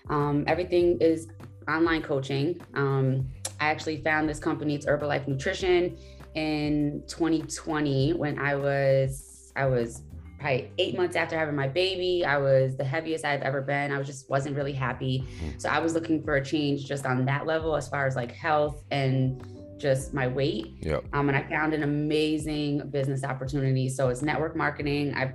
Um, 0.08 0.44
everything 0.46 0.98
is 1.00 1.26
online 1.68 2.02
coaching. 2.02 2.60
Um, 2.74 3.26
I 3.60 3.70
actually 3.70 4.02
found 4.02 4.28
this 4.28 4.38
company, 4.38 4.74
it's 4.74 4.86
Herbalife 4.86 5.26
Nutrition, 5.26 5.96
in 6.36 7.02
2020 7.08 8.12
when 8.12 8.38
I 8.38 8.54
was 8.54 9.52
I 9.56 9.64
was 9.66 10.02
probably 10.38 10.70
eight 10.76 10.96
months 10.96 11.16
after 11.16 11.36
having 11.36 11.56
my 11.56 11.66
baby. 11.66 12.24
I 12.24 12.36
was 12.36 12.76
the 12.76 12.84
heaviest 12.84 13.24
I've 13.24 13.40
ever 13.40 13.62
been. 13.62 13.90
I 13.90 13.98
was 13.98 14.06
just 14.06 14.28
wasn't 14.28 14.54
really 14.54 14.74
happy. 14.74 15.24
Mm. 15.42 15.60
So 15.60 15.70
I 15.70 15.78
was 15.78 15.94
looking 15.94 16.22
for 16.22 16.36
a 16.36 16.44
change 16.44 16.84
just 16.84 17.06
on 17.06 17.24
that 17.24 17.46
level 17.46 17.74
as 17.74 17.88
far 17.88 18.06
as 18.06 18.16
like 18.16 18.32
health 18.32 18.84
and 18.90 19.42
just 19.78 20.12
my 20.12 20.26
weight. 20.26 20.76
Yep. 20.80 21.06
Um, 21.14 21.28
and 21.28 21.36
I 21.38 21.42
found 21.48 21.72
an 21.72 21.82
amazing 21.82 22.90
business 22.90 23.24
opportunity. 23.24 23.88
So 23.88 24.10
it's 24.10 24.20
network 24.20 24.56
marketing. 24.56 25.14
I 25.14 25.32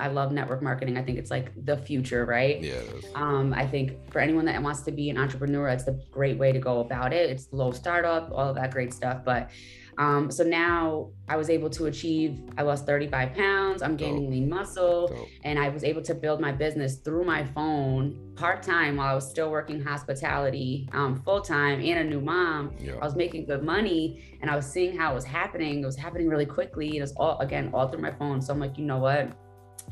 I 0.00 0.08
love 0.08 0.32
network 0.32 0.62
marketing. 0.62 0.96
I 0.96 1.02
think 1.02 1.18
it's 1.18 1.30
like 1.30 1.52
the 1.64 1.76
future, 1.76 2.24
right? 2.24 2.60
Yeah. 2.60 2.80
Um, 3.14 3.54
I 3.54 3.66
think 3.66 4.10
for 4.10 4.18
anyone 4.18 4.44
that 4.46 4.60
wants 4.62 4.82
to 4.82 4.92
be 4.92 5.10
an 5.10 5.16
entrepreneur, 5.16 5.68
it's 5.68 5.86
a 5.86 5.98
great 6.10 6.38
way 6.38 6.52
to 6.52 6.58
go 6.58 6.80
about 6.80 7.12
it. 7.12 7.30
It's 7.30 7.48
low 7.52 7.72
startup, 7.72 8.30
all 8.32 8.48
of 8.48 8.56
that 8.56 8.72
great 8.72 8.92
stuff. 8.92 9.24
But 9.24 9.50
um, 9.98 10.30
so 10.30 10.42
now 10.42 11.10
I 11.28 11.36
was 11.36 11.50
able 11.50 11.70
to 11.70 11.86
achieve, 11.86 12.40
I 12.58 12.62
lost 12.62 12.86
35 12.86 13.34
pounds, 13.34 13.82
I'm 13.82 13.96
gaining 13.96 14.22
Dope. 14.24 14.30
lean 14.30 14.48
muscle, 14.48 15.08
Dope. 15.08 15.28
and 15.44 15.58
I 15.58 15.68
was 15.68 15.84
able 15.84 16.02
to 16.02 16.14
build 16.14 16.40
my 16.40 16.52
business 16.52 16.96
through 16.96 17.24
my 17.24 17.44
phone 17.44 18.32
part 18.34 18.62
time 18.62 18.96
while 18.96 19.08
I 19.08 19.14
was 19.14 19.28
still 19.30 19.50
working 19.50 19.80
hospitality 19.80 20.88
um, 20.92 21.22
full 21.22 21.40
time 21.40 21.80
and 21.80 22.00
a 22.00 22.04
new 22.04 22.20
mom. 22.20 22.74
Yeah. 22.80 22.94
I 22.94 23.04
was 23.04 23.14
making 23.14 23.46
good 23.46 23.62
money 23.62 24.36
and 24.42 24.50
I 24.50 24.56
was 24.56 24.66
seeing 24.66 24.96
how 24.96 25.12
it 25.12 25.14
was 25.14 25.24
happening. 25.24 25.82
It 25.82 25.86
was 25.86 25.96
happening 25.96 26.28
really 26.28 26.46
quickly. 26.46 26.96
It 26.96 27.00
was 27.00 27.12
all, 27.12 27.38
again, 27.38 27.70
all 27.72 27.88
through 27.88 28.02
my 28.02 28.10
phone. 28.10 28.42
So 28.42 28.52
I'm 28.52 28.58
like, 28.58 28.76
you 28.76 28.84
know 28.84 28.98
what? 28.98 29.30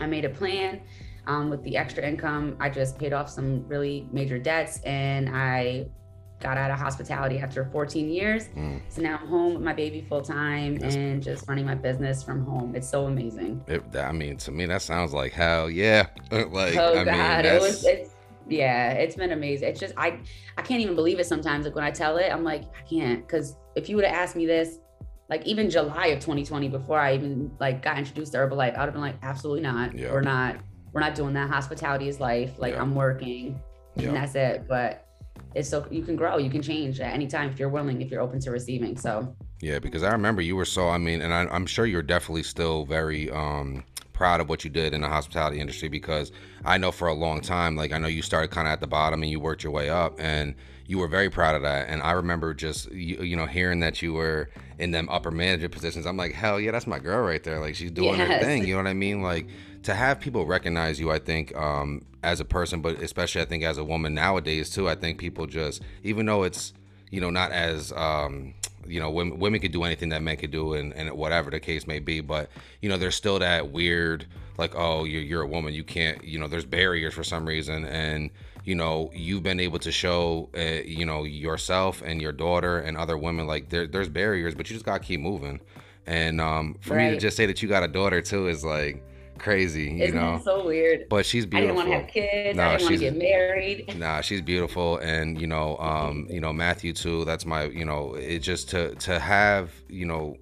I 0.00 0.06
made 0.06 0.24
a 0.24 0.30
plan. 0.30 0.80
Um, 1.24 1.50
with 1.50 1.62
the 1.62 1.76
extra 1.76 2.02
income, 2.02 2.56
I 2.58 2.68
just 2.68 2.98
paid 2.98 3.12
off 3.12 3.30
some 3.30 3.64
really 3.68 4.08
major 4.10 4.40
debts 4.40 4.80
and 4.80 5.28
I 5.28 5.86
got 6.42 6.58
out 6.58 6.70
of 6.70 6.78
hospitality 6.78 7.38
after 7.38 7.64
14 7.66 8.08
years. 8.10 8.48
Mm. 8.48 8.80
So 8.88 9.00
now 9.00 9.18
I'm 9.20 9.28
home 9.28 9.54
with 9.54 9.62
my 9.62 9.72
baby 9.72 10.04
full 10.08 10.22
time 10.22 10.78
and 10.82 11.22
just 11.22 11.48
running 11.48 11.64
my 11.64 11.76
business 11.76 12.22
from 12.22 12.44
home. 12.44 12.74
It's 12.74 12.88
so 12.88 13.06
amazing. 13.06 13.62
It, 13.68 13.84
I 13.96 14.12
mean, 14.12 14.36
to 14.38 14.50
me, 14.50 14.66
that 14.66 14.82
sounds 14.82 15.12
like 15.12 15.32
hell 15.32 15.70
yeah. 15.70 16.08
like, 16.32 16.76
oh 16.76 16.98
I 16.98 17.04
God, 17.04 17.44
mean, 17.44 17.54
it 17.54 17.60
was. 17.60 17.84
It's, 17.84 18.10
yeah, 18.48 18.90
it's 18.92 19.14
been 19.14 19.30
amazing. 19.30 19.68
It's 19.68 19.80
just 19.80 19.94
I 19.96 20.18
I 20.58 20.62
can't 20.62 20.80
even 20.80 20.96
believe 20.96 21.20
it 21.20 21.26
sometimes. 21.26 21.64
Like 21.64 21.76
when 21.76 21.84
I 21.84 21.92
tell 21.92 22.16
it, 22.16 22.30
I'm 22.30 22.42
like 22.42 22.64
I 22.76 22.82
can't 22.82 23.26
because 23.26 23.56
if 23.76 23.88
you 23.88 23.96
would 23.96 24.04
have 24.04 24.14
asked 24.14 24.34
me 24.34 24.46
this, 24.46 24.78
like 25.32 25.46
even 25.46 25.70
July 25.70 26.08
of 26.08 26.18
2020, 26.18 26.68
before 26.68 27.00
I 27.00 27.14
even 27.14 27.50
like 27.58 27.80
got 27.80 27.96
introduced 27.96 28.32
to 28.32 28.38
Herbalife, 28.38 28.76
I 28.76 28.80
would 28.80 28.84
have 28.84 28.92
been 28.92 29.00
like, 29.00 29.16
absolutely 29.22 29.62
not. 29.62 29.96
Yeah. 29.96 30.12
We're 30.12 30.20
not. 30.20 30.56
We're 30.92 31.00
not 31.00 31.14
doing 31.14 31.32
that. 31.32 31.48
Hospitality 31.48 32.06
is 32.06 32.20
life. 32.20 32.58
Like 32.58 32.76
I'm 32.76 32.94
working, 32.94 33.58
and 33.96 34.14
that's 34.14 34.34
it. 34.34 34.68
But 34.68 35.08
it's 35.54 35.70
so 35.70 35.86
you 35.90 36.02
can 36.02 36.16
grow, 36.16 36.36
you 36.36 36.50
can 36.50 36.60
change 36.60 37.00
at 37.00 37.14
any 37.14 37.26
time 37.26 37.48
if 37.48 37.58
you're 37.58 37.70
willing, 37.70 38.02
if 38.02 38.10
you're 38.10 38.20
open 38.20 38.40
to 38.40 38.50
receiving. 38.50 38.94
So 38.94 39.34
yeah, 39.62 39.78
because 39.78 40.02
I 40.02 40.12
remember 40.12 40.42
you 40.42 40.54
were 40.54 40.66
so. 40.66 40.90
I 40.90 40.98
mean, 40.98 41.22
and 41.22 41.32
I, 41.32 41.46
I'm 41.46 41.64
sure 41.64 41.86
you're 41.86 42.02
definitely 42.02 42.42
still 42.42 42.84
very 42.84 43.30
um 43.30 43.84
proud 44.12 44.42
of 44.42 44.50
what 44.50 44.64
you 44.64 44.70
did 44.70 44.92
in 44.92 45.00
the 45.00 45.08
hospitality 45.08 45.60
industry 45.60 45.88
because 45.88 46.30
I 46.66 46.76
know 46.76 46.92
for 46.92 47.08
a 47.08 47.14
long 47.14 47.40
time, 47.40 47.74
like 47.74 47.92
I 47.92 47.96
know 47.96 48.08
you 48.08 48.20
started 48.20 48.50
kind 48.50 48.68
of 48.68 48.72
at 48.72 48.80
the 48.80 48.86
bottom 48.86 49.22
and 49.22 49.30
you 49.30 49.40
worked 49.40 49.64
your 49.64 49.72
way 49.72 49.88
up, 49.88 50.14
and 50.18 50.54
you 50.86 50.98
were 50.98 51.08
very 51.08 51.30
proud 51.30 51.54
of 51.54 51.62
that. 51.62 51.88
And 51.88 52.02
I 52.02 52.12
remember 52.12 52.54
just 52.54 52.90
you, 52.92 53.22
you 53.22 53.36
know 53.36 53.46
hearing 53.46 53.80
that 53.80 54.02
you 54.02 54.12
were 54.12 54.50
in 54.78 54.90
them 54.90 55.08
upper 55.10 55.30
management 55.30 55.72
positions. 55.72 56.06
I'm 56.06 56.16
like, 56.16 56.32
hell 56.32 56.60
yeah, 56.60 56.70
that's 56.70 56.86
my 56.86 56.98
girl 56.98 57.24
right 57.24 57.42
there. 57.42 57.60
Like 57.60 57.74
she's 57.74 57.90
doing 57.90 58.18
yes. 58.18 58.28
her 58.28 58.38
thing. 58.40 58.66
You 58.72 58.74
know 58.74 58.82
what 58.82 58.90
I 58.90 58.94
mean? 58.94 59.22
Like 59.22 59.48
to 59.84 59.94
have 59.94 60.20
people 60.20 60.46
recognize 60.46 61.00
you, 61.00 61.10
I 61.10 61.18
think, 61.18 61.54
um, 61.56 62.04
as 62.22 62.40
a 62.40 62.44
person, 62.44 62.80
but 62.80 63.00
especially 63.02 63.42
I 63.42 63.44
think 63.44 63.64
as 63.64 63.78
a 63.78 63.84
woman 63.84 64.14
nowadays 64.14 64.70
too. 64.70 64.88
I 64.88 64.94
think 64.94 65.18
people 65.18 65.46
just, 65.46 65.82
even 66.02 66.26
though 66.26 66.44
it's, 66.44 66.72
you 67.10 67.20
know, 67.20 67.30
not 67.30 67.50
as, 67.52 67.92
um, 67.92 68.54
you 68.86 69.00
know, 69.00 69.10
women, 69.10 69.38
women 69.38 69.60
could 69.60 69.72
do 69.72 69.84
anything 69.84 70.08
that 70.10 70.22
men 70.22 70.36
could 70.36 70.50
do, 70.50 70.74
and, 70.74 70.92
and 70.94 71.10
whatever 71.12 71.50
the 71.50 71.60
case 71.60 71.86
may 71.86 71.98
be. 71.98 72.20
But 72.20 72.50
you 72.80 72.88
know, 72.88 72.96
there's 72.96 73.14
still 73.14 73.38
that 73.38 73.70
weird, 73.70 74.26
like, 74.58 74.74
oh, 74.74 75.04
you're 75.04 75.22
you're 75.22 75.42
a 75.42 75.46
woman, 75.46 75.74
you 75.74 75.84
can't, 75.84 76.22
you 76.24 76.38
know, 76.38 76.48
there's 76.48 76.64
barriers 76.64 77.14
for 77.14 77.24
some 77.24 77.46
reason, 77.46 77.84
and 77.84 78.30
you 78.64 78.74
know, 78.74 79.10
you've 79.14 79.42
been 79.42 79.60
able 79.60 79.78
to 79.80 79.90
show, 79.92 80.48
uh, 80.56 80.82
you 80.84 81.04
know, 81.04 81.24
yourself 81.24 82.02
and 82.04 82.22
your 82.22 82.32
daughter 82.32 82.78
and 82.78 82.96
other 82.96 83.18
women 83.18 83.46
like 83.46 83.68
there, 83.70 83.86
there's 83.86 84.08
barriers, 84.08 84.54
but 84.54 84.68
you 84.70 84.74
just 84.74 84.86
gotta 84.86 85.02
keep 85.02 85.20
moving. 85.20 85.60
And 86.06 86.40
um, 86.40 86.76
for 86.80 86.96
right. 86.96 87.10
me 87.10 87.14
to 87.14 87.20
just 87.20 87.36
say 87.36 87.46
that 87.46 87.62
you 87.62 87.68
got 87.68 87.82
a 87.82 87.88
daughter 87.88 88.20
too 88.22 88.48
is 88.48 88.64
like 88.64 89.02
crazy, 89.38 89.84
you 89.84 90.04
Isn't 90.04 90.16
know. 90.16 90.40
so 90.44 90.64
weird. 90.64 91.08
But 91.08 91.26
she's 91.26 91.46
beautiful. 91.46 91.80
I 91.80 91.84
didn't 91.84 91.90
want 91.90 92.08
to 92.14 92.20
have 92.20 92.30
kids. 92.30 92.56
No, 92.56 92.62
I 92.62 92.76
didn't 92.76 92.90
want 92.90 92.94
to 92.94 93.00
get 93.00 93.16
married. 93.16 93.94
Nah, 94.02 94.20
she's 94.20 94.40
beautiful, 94.40 94.98
and 94.98 95.40
you 95.40 95.46
know, 95.46 95.76
um, 95.78 96.26
you 96.30 96.40
know 96.40 96.52
Matthew 96.52 96.92
too. 96.92 97.24
That's 97.24 97.46
my, 97.46 97.64
you 97.64 97.84
know, 97.84 98.14
it 98.14 98.40
just 98.40 98.68
to 98.70 98.94
to 98.96 99.18
have, 99.18 99.70
you 99.88 100.06
know, 100.06 100.36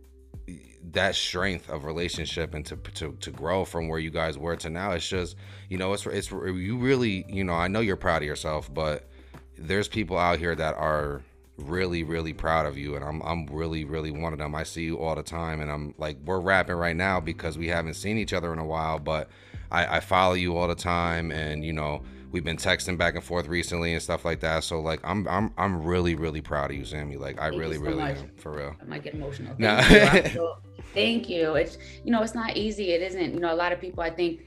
that 0.92 1.14
strength 1.14 1.68
of 1.68 1.84
relationship 1.84 2.54
and 2.54 2.64
to, 2.66 2.76
to 2.94 3.16
to 3.20 3.30
grow 3.30 3.64
from 3.64 3.88
where 3.88 3.99
you 3.99 4.10
guys 4.10 4.38
were 4.38 4.56
to 4.56 4.70
now. 4.70 4.92
It's 4.92 5.08
just, 5.08 5.37
you 5.68 5.78
know, 5.78 5.92
it's 5.92 6.06
it's 6.06 6.30
you 6.30 6.78
really, 6.78 7.25
you 7.28 7.44
know, 7.44 7.54
I 7.54 7.68
know 7.68 7.80
you're 7.80 7.96
proud 7.96 8.22
of 8.22 8.26
yourself, 8.26 8.72
but 8.72 9.08
there's 9.58 9.88
people 9.88 10.18
out 10.18 10.38
here 10.38 10.54
that 10.54 10.75
are 10.76 11.22
really 11.58 12.02
really 12.02 12.32
proud 12.32 12.64
of 12.64 12.78
you 12.78 12.96
and 12.96 13.04
I'm 13.04 13.20
I'm 13.22 13.46
really 13.46 13.84
really 13.84 14.10
one 14.10 14.32
of 14.32 14.38
them. 14.38 14.54
I 14.54 14.62
see 14.62 14.84
you 14.84 14.99
all 14.99 15.14
the 15.14 15.22
time 15.22 15.60
and 15.60 15.70
I'm 15.70 15.94
like 15.99 16.16
we're 16.25 16.40
rapping 16.40 16.76
right 16.76 16.96
now 16.96 17.20
because 17.20 17.58
we 17.58 17.68
haven't 17.68 17.94
seen 17.94 18.16
each 18.16 18.32
other 18.32 18.52
in 18.52 18.58
a 18.58 18.64
while, 18.64 18.99
but 18.99 19.28
I, 19.70 19.96
I 19.96 20.00
follow 20.00 20.34
you 20.34 20.56
all 20.56 20.68
the 20.68 20.75
time 20.75 21.30
and 21.30 21.64
you 21.64 21.75
know 21.75 22.02
we've 22.32 22.44
been 22.44 22.56
texting 22.56 22.96
back 22.96 23.14
and 23.14 23.25
forth 23.25 23.46
recently 23.46 23.92
and 23.92 24.02
stuff 24.02 24.25
like 24.25 24.40
that. 24.40 24.64
So 24.64 24.80
like 24.80 25.00
I'm 25.04 25.26
I'm 25.28 25.52
I'm 25.58 25.82
really 25.84 26.14
really 26.14 26.40
proud 26.40 26.70
of 26.70 26.76
you, 26.76 26.84
Sammy. 26.84 27.16
Like 27.16 27.38
I 27.38 27.50
Thank 27.50 27.60
really 27.60 27.76
so 27.76 27.82
really 27.82 27.96
much. 27.96 28.18
am 28.18 28.30
for 28.37 28.52
real. 28.52 28.76
I 28.80 28.84
might 28.84 29.02
get 29.02 29.14
emotional. 29.14 29.54
Thank, 29.58 30.34
you. 30.34 30.54
Thank 30.94 31.28
you. 31.28 31.54
It's 31.54 31.78
you 32.04 32.11
know 32.11 32.23
it's 32.23 32.35
not 32.35 32.56
easy. 32.56 32.92
It 32.92 33.02
isn't. 33.02 33.35
You 33.35 33.40
know 33.40 33.52
a 33.52 33.54
lot 33.54 33.73
of 33.73 33.80
people 33.80 34.02
I 34.02 34.11
think 34.11 34.47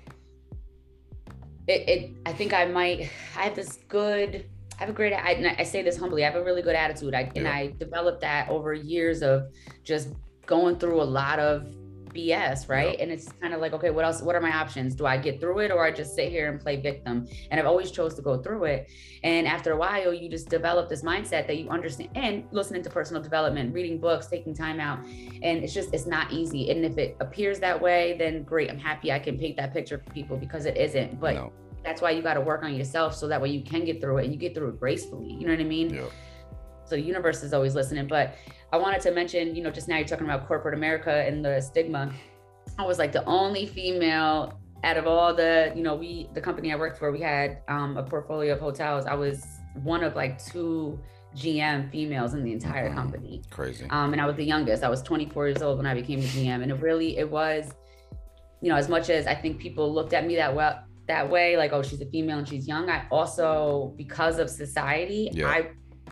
it, 1.67 1.89
it 1.89 2.11
I 2.25 2.33
think 2.33 2.53
I 2.53 2.65
might 2.65 3.09
I 3.37 3.43
have 3.43 3.55
this 3.55 3.79
good 3.87 4.45
I 4.77 4.79
have 4.79 4.89
a 4.89 4.93
great, 4.93 5.13
I, 5.13 5.55
I, 5.59 5.63
say 5.63 5.83
this 5.83 5.97
humbly, 5.97 6.25
I 6.25 6.31
have 6.31 6.35
a 6.35 6.43
really 6.43 6.63
good 6.63 6.75
attitude. 6.75 7.13
I, 7.13 7.21
yeah. 7.21 7.31
And 7.35 7.47
I 7.47 7.73
developed 7.77 8.21
that 8.21 8.49
over 8.49 8.73
years 8.73 9.21
of 9.21 9.49
just 9.83 10.09
going 10.45 10.77
through 10.77 11.01
a 11.01 11.03
lot 11.03 11.39
of 11.39 11.73
BS, 12.13 12.69
right? 12.69 12.99
And 12.99 13.11
it's 13.11 13.31
kind 13.41 13.53
of 13.53 13.61
like, 13.61 13.73
okay, 13.73 13.89
what 13.89 14.05
else? 14.05 14.21
What 14.21 14.35
are 14.35 14.41
my 14.41 14.51
options? 14.55 14.95
Do 14.95 15.05
I 15.05 15.17
get 15.17 15.39
through 15.39 15.59
it 15.59 15.71
or 15.71 15.83
I 15.83 15.91
just 15.91 16.15
sit 16.15 16.29
here 16.29 16.51
and 16.51 16.59
play 16.59 16.77
victim? 16.77 17.27
And 17.51 17.59
I've 17.59 17.65
always 17.65 17.91
chose 17.91 18.13
to 18.15 18.21
go 18.21 18.41
through 18.41 18.65
it. 18.65 18.89
And 19.23 19.47
after 19.47 19.71
a 19.71 19.77
while, 19.77 20.13
you 20.13 20.29
just 20.29 20.49
develop 20.49 20.89
this 20.89 21.01
mindset 21.01 21.47
that 21.47 21.57
you 21.57 21.69
understand 21.69 22.09
and 22.15 22.45
listening 22.51 22.83
to 22.83 22.89
personal 22.89 23.21
development, 23.21 23.73
reading 23.73 23.99
books, 23.99 24.27
taking 24.27 24.53
time 24.53 24.79
out. 24.79 24.99
And 25.03 25.63
it's 25.63 25.73
just, 25.73 25.93
it's 25.93 26.05
not 26.05 26.31
easy. 26.31 26.69
And 26.69 26.85
if 26.85 26.97
it 26.97 27.17
appears 27.19 27.59
that 27.59 27.81
way, 27.81 28.15
then 28.17 28.43
great. 28.43 28.69
I'm 28.69 28.79
happy 28.79 29.11
I 29.11 29.19
can 29.19 29.37
paint 29.37 29.57
that 29.57 29.73
picture 29.73 29.97
for 29.97 30.11
people 30.11 30.37
because 30.37 30.65
it 30.65 30.77
isn't. 30.77 31.19
But 31.19 31.35
no 31.35 31.51
that's 31.83 32.01
why 32.01 32.11
you 32.11 32.21
got 32.21 32.35
to 32.35 32.41
work 32.41 32.63
on 32.63 32.73
yourself 32.73 33.15
so 33.15 33.27
that 33.27 33.41
way 33.41 33.49
you 33.49 33.61
can 33.61 33.83
get 33.85 33.99
through 34.01 34.17
it 34.19 34.23
and 34.25 34.33
you 34.33 34.39
get 34.39 34.55
through 34.55 34.69
it 34.69 34.79
gracefully. 34.79 35.31
You 35.31 35.45
know 35.45 35.53
what 35.53 35.59
I 35.59 35.65
mean? 35.65 35.93
Yeah. 35.93 36.05
So 36.85 36.95
the 36.95 37.01
universe 37.01 37.43
is 37.43 37.53
always 37.53 37.75
listening. 37.75 38.07
But 38.07 38.35
I 38.71 38.77
wanted 38.77 39.01
to 39.01 39.11
mention, 39.11 39.55
you 39.55 39.63
know, 39.63 39.71
just 39.71 39.87
now 39.87 39.97
you're 39.97 40.07
talking 40.07 40.25
about 40.25 40.47
corporate 40.47 40.73
America 40.73 41.11
and 41.11 41.43
the 41.43 41.61
stigma. 41.61 42.11
I 42.77 42.85
was 42.85 42.99
like 42.99 43.11
the 43.11 43.23
only 43.25 43.65
female 43.65 44.59
out 44.83 44.97
of 44.97 45.07
all 45.07 45.33
the, 45.33 45.71
you 45.75 45.83
know, 45.83 45.95
we 45.95 46.29
the 46.33 46.41
company 46.41 46.73
I 46.73 46.75
worked 46.75 46.97
for, 46.97 47.11
we 47.11 47.21
had 47.21 47.61
um, 47.67 47.97
a 47.97 48.03
portfolio 48.03 48.53
of 48.53 48.59
hotels. 48.59 49.05
I 49.05 49.13
was 49.13 49.45
one 49.83 50.03
of 50.03 50.15
like 50.15 50.43
two 50.43 50.99
GM 51.35 51.91
females 51.91 52.33
in 52.33 52.43
the 52.43 52.51
entire 52.51 52.87
mm-hmm. 52.87 52.97
company. 52.97 53.41
Crazy. 53.49 53.85
Um, 53.89 54.13
and 54.13 54.21
I 54.21 54.25
was 54.25 54.35
the 54.35 54.43
youngest. 54.43 54.83
I 54.83 54.89
was 54.89 55.01
24 55.01 55.47
years 55.47 55.61
old 55.61 55.77
when 55.77 55.85
I 55.85 55.93
became 55.93 56.19
a 56.19 56.23
GM, 56.23 56.61
and 56.61 56.71
it 56.71 56.75
really 56.75 57.17
it 57.17 57.29
was, 57.29 57.71
you 58.61 58.69
know, 58.69 58.75
as 58.75 58.89
much 58.89 59.09
as 59.09 59.25
I 59.25 59.35
think 59.35 59.59
people 59.59 59.93
looked 59.93 60.13
at 60.13 60.27
me 60.27 60.35
that 60.35 60.53
well 60.53 60.83
that 61.07 61.29
way, 61.29 61.57
like, 61.57 61.73
oh, 61.73 61.83
she's 61.83 62.01
a 62.01 62.05
female 62.05 62.37
and 62.37 62.47
she's 62.47 62.67
young. 62.67 62.89
I 62.89 63.05
also, 63.11 63.93
because 63.97 64.39
of 64.39 64.49
society, 64.49 65.29
yeah. 65.33 65.47
I 65.47 65.71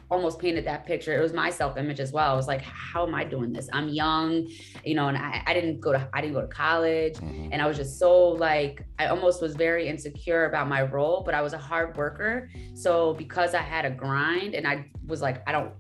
almost 0.10 0.39
painted 0.39 0.65
that 0.65 0.86
picture. 0.86 1.17
It 1.17 1.21
was 1.21 1.33
my 1.33 1.50
self-image 1.50 2.00
as 2.00 2.12
well. 2.12 2.31
I 2.31 2.36
was 2.36 2.48
like, 2.48 2.62
how 2.62 3.07
am 3.07 3.15
I 3.15 3.24
doing 3.24 3.53
this? 3.53 3.69
I'm 3.71 3.88
young, 3.89 4.48
you 4.83 4.93
know, 4.93 5.07
and 5.07 5.17
I, 5.17 5.41
I 5.48 5.53
didn't 5.53 5.79
go 5.79 5.93
to 5.93 6.10
I 6.13 6.21
didn't 6.21 6.33
go 6.33 6.41
to 6.41 6.48
college. 6.48 7.13
Mm-hmm. 7.13 7.50
And 7.53 7.62
I 7.62 7.67
was 7.67 7.77
just 7.77 7.98
so 7.98 8.29
like 8.29 8.86
I 9.00 9.07
almost 9.07 9.41
was 9.41 9.55
very 9.55 9.88
insecure 9.88 10.45
about 10.45 10.67
my 10.67 10.83
role, 10.83 11.24
but 11.25 11.33
I 11.33 11.41
was 11.41 11.53
a 11.53 11.57
hard 11.57 11.95
worker. 11.95 12.50
So 12.74 13.13
because 13.13 13.53
I 13.53 13.62
had 13.62 13.86
a 13.86 13.89
grind 13.89 14.53
and 14.53 14.67
I 14.67 14.91
was 15.07 15.21
like, 15.21 15.41
I 15.48 15.51
don't 15.51 15.71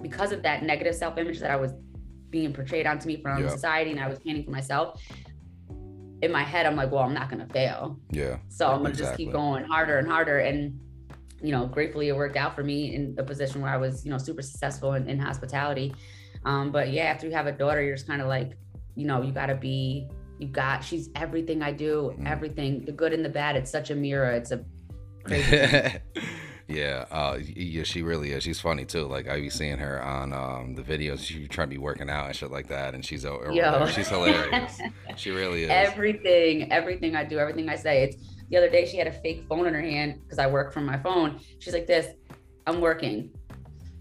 because 0.00 0.30
of 0.30 0.42
that 0.42 0.62
negative 0.62 0.94
self-image 0.94 1.40
that 1.40 1.50
I 1.50 1.56
was 1.56 1.72
being 2.30 2.52
portrayed 2.52 2.86
onto 2.86 3.06
me 3.06 3.20
from 3.20 3.48
society 3.48 3.90
and 3.90 4.00
I 4.00 4.08
was 4.08 4.18
painting 4.18 4.44
for 4.44 4.50
myself, 4.50 5.02
in 6.22 6.32
my 6.32 6.42
head, 6.42 6.66
I'm 6.66 6.76
like, 6.76 6.90
well, 6.90 7.02
I'm 7.02 7.14
not 7.14 7.28
gonna 7.30 7.48
fail. 7.48 7.98
Yeah. 8.10 8.38
So 8.48 8.66
I'm 8.66 8.78
gonna 8.78 8.90
exactly. 8.90 9.06
just 9.06 9.16
keep 9.16 9.32
going 9.32 9.64
harder 9.64 9.98
and 9.98 10.08
harder. 10.08 10.38
And 10.38 10.78
you 11.42 11.52
know, 11.52 11.66
gratefully 11.66 12.08
it 12.08 12.16
worked 12.16 12.36
out 12.36 12.54
for 12.54 12.62
me 12.62 12.94
in 12.94 13.14
a 13.18 13.22
position 13.22 13.60
where 13.60 13.70
I 13.70 13.76
was, 13.76 14.04
you 14.04 14.10
know, 14.10 14.18
super 14.18 14.42
successful 14.42 14.94
in, 14.94 15.08
in 15.08 15.18
hospitality. 15.18 15.94
Um, 16.44 16.70
but 16.70 16.90
yeah, 16.90 17.04
after 17.04 17.26
you 17.26 17.32
have 17.32 17.46
a 17.46 17.52
daughter, 17.52 17.82
you're 17.82 17.96
just 17.96 18.06
kind 18.06 18.22
of 18.22 18.28
like, 18.28 18.56
you 18.94 19.06
know, 19.06 19.22
you 19.22 19.32
gotta 19.32 19.54
be, 19.54 20.08
you 20.38 20.48
got, 20.48 20.82
she's 20.82 21.10
everything 21.14 21.62
I 21.62 21.72
do, 21.72 22.14
mm. 22.18 22.26
everything, 22.26 22.84
the 22.84 22.92
good 22.92 23.12
and 23.12 23.24
the 23.24 23.28
bad. 23.28 23.56
It's 23.56 23.70
such 23.70 23.90
a 23.90 23.94
mirror. 23.94 24.30
It's 24.30 24.52
a 24.52 24.64
crazy. 25.24 25.98
Yeah, 26.68 27.04
uh, 27.12 27.38
yeah, 27.54 27.84
she 27.84 28.02
really 28.02 28.32
is. 28.32 28.42
She's 28.42 28.60
funny 28.60 28.84
too. 28.84 29.06
Like 29.06 29.28
I 29.28 29.40
be 29.40 29.50
seeing 29.50 29.78
her 29.78 30.02
on 30.02 30.32
um, 30.32 30.74
the 30.74 30.82
videos. 30.82 31.20
She 31.20 31.46
trying 31.46 31.68
to 31.68 31.70
be 31.74 31.78
working 31.78 32.10
out 32.10 32.26
and 32.26 32.34
shit 32.34 32.50
like 32.50 32.66
that, 32.68 32.94
and 32.94 33.04
she's 33.04 33.22
there. 33.22 33.86
She's 33.92 34.08
hilarious. 34.08 34.80
she 35.16 35.30
really 35.30 35.64
is. 35.64 35.70
Everything, 35.70 36.72
everything 36.72 37.14
I 37.14 37.24
do, 37.24 37.38
everything 37.38 37.68
I 37.68 37.76
say. 37.76 38.02
It's 38.02 38.16
the 38.50 38.56
other 38.56 38.70
day 38.70 38.86
she 38.86 38.96
had 38.96 39.06
a 39.06 39.12
fake 39.12 39.44
phone 39.48 39.66
in 39.66 39.74
her 39.74 39.80
hand 39.80 40.20
because 40.22 40.38
I 40.38 40.46
work 40.46 40.72
from 40.72 40.86
my 40.86 40.98
phone. 40.98 41.40
She's 41.58 41.74
like 41.74 41.86
this. 41.86 42.14
I'm 42.66 42.80
working. 42.80 43.30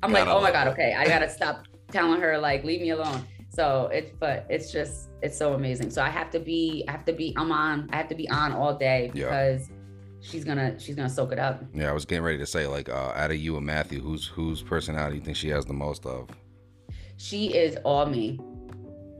I'm 0.04 0.12
like, 0.12 0.28
oh 0.28 0.42
my 0.42 0.52
god, 0.52 0.68
okay, 0.70 0.94
I 0.94 1.06
gotta 1.06 1.30
stop 1.30 1.66
telling 1.92 2.22
her 2.22 2.38
like, 2.38 2.64
leave 2.64 2.82
me 2.82 2.92
alone. 2.92 3.26
So 3.50 3.90
it's, 3.92 4.12
but 4.20 4.46
it's 4.50 4.72
just, 4.72 5.10
it's 5.22 5.38
so 5.38 5.54
amazing. 5.54 5.90
So 5.90 6.02
I 6.04 6.10
have 6.10 6.30
to 6.32 6.40
be, 6.40 6.84
I 6.88 6.92
have 6.92 7.06
to 7.06 7.14
be, 7.14 7.34
I'm 7.38 7.52
on. 7.52 7.90
I 7.92 7.98
have 7.98 8.10
to 8.10 8.16
be 8.16 8.30
on 8.30 8.52
all 8.52 8.78
day 8.78 9.12
because. 9.14 9.70
Yeah 9.70 9.76
she's 10.26 10.44
gonna 10.44 10.78
she's 10.80 10.96
gonna 10.96 11.10
soak 11.10 11.32
it 11.32 11.40
up. 11.40 11.64
Yeah, 11.74 11.90
I 11.90 11.94
was 11.94 12.06
getting 12.06 12.24
ready 12.24 12.38
to 12.40 12.46
say 12.46 12.68
like 12.68 12.90
uh, 12.90 13.12
out 13.16 13.32
of 13.32 13.38
you 13.38 13.58
and 13.58 13.66
Matthew, 13.66 14.02
whose 14.02 14.26
whose 14.26 14.62
personality 14.62 15.18
you 15.18 15.22
think 15.22 15.38
she 15.38 15.50
has 15.50 15.66
the 15.66 15.74
most 15.74 16.06
of? 16.06 16.30
She 17.18 17.54
is 17.54 17.78
all 17.84 18.06
me 18.06 18.40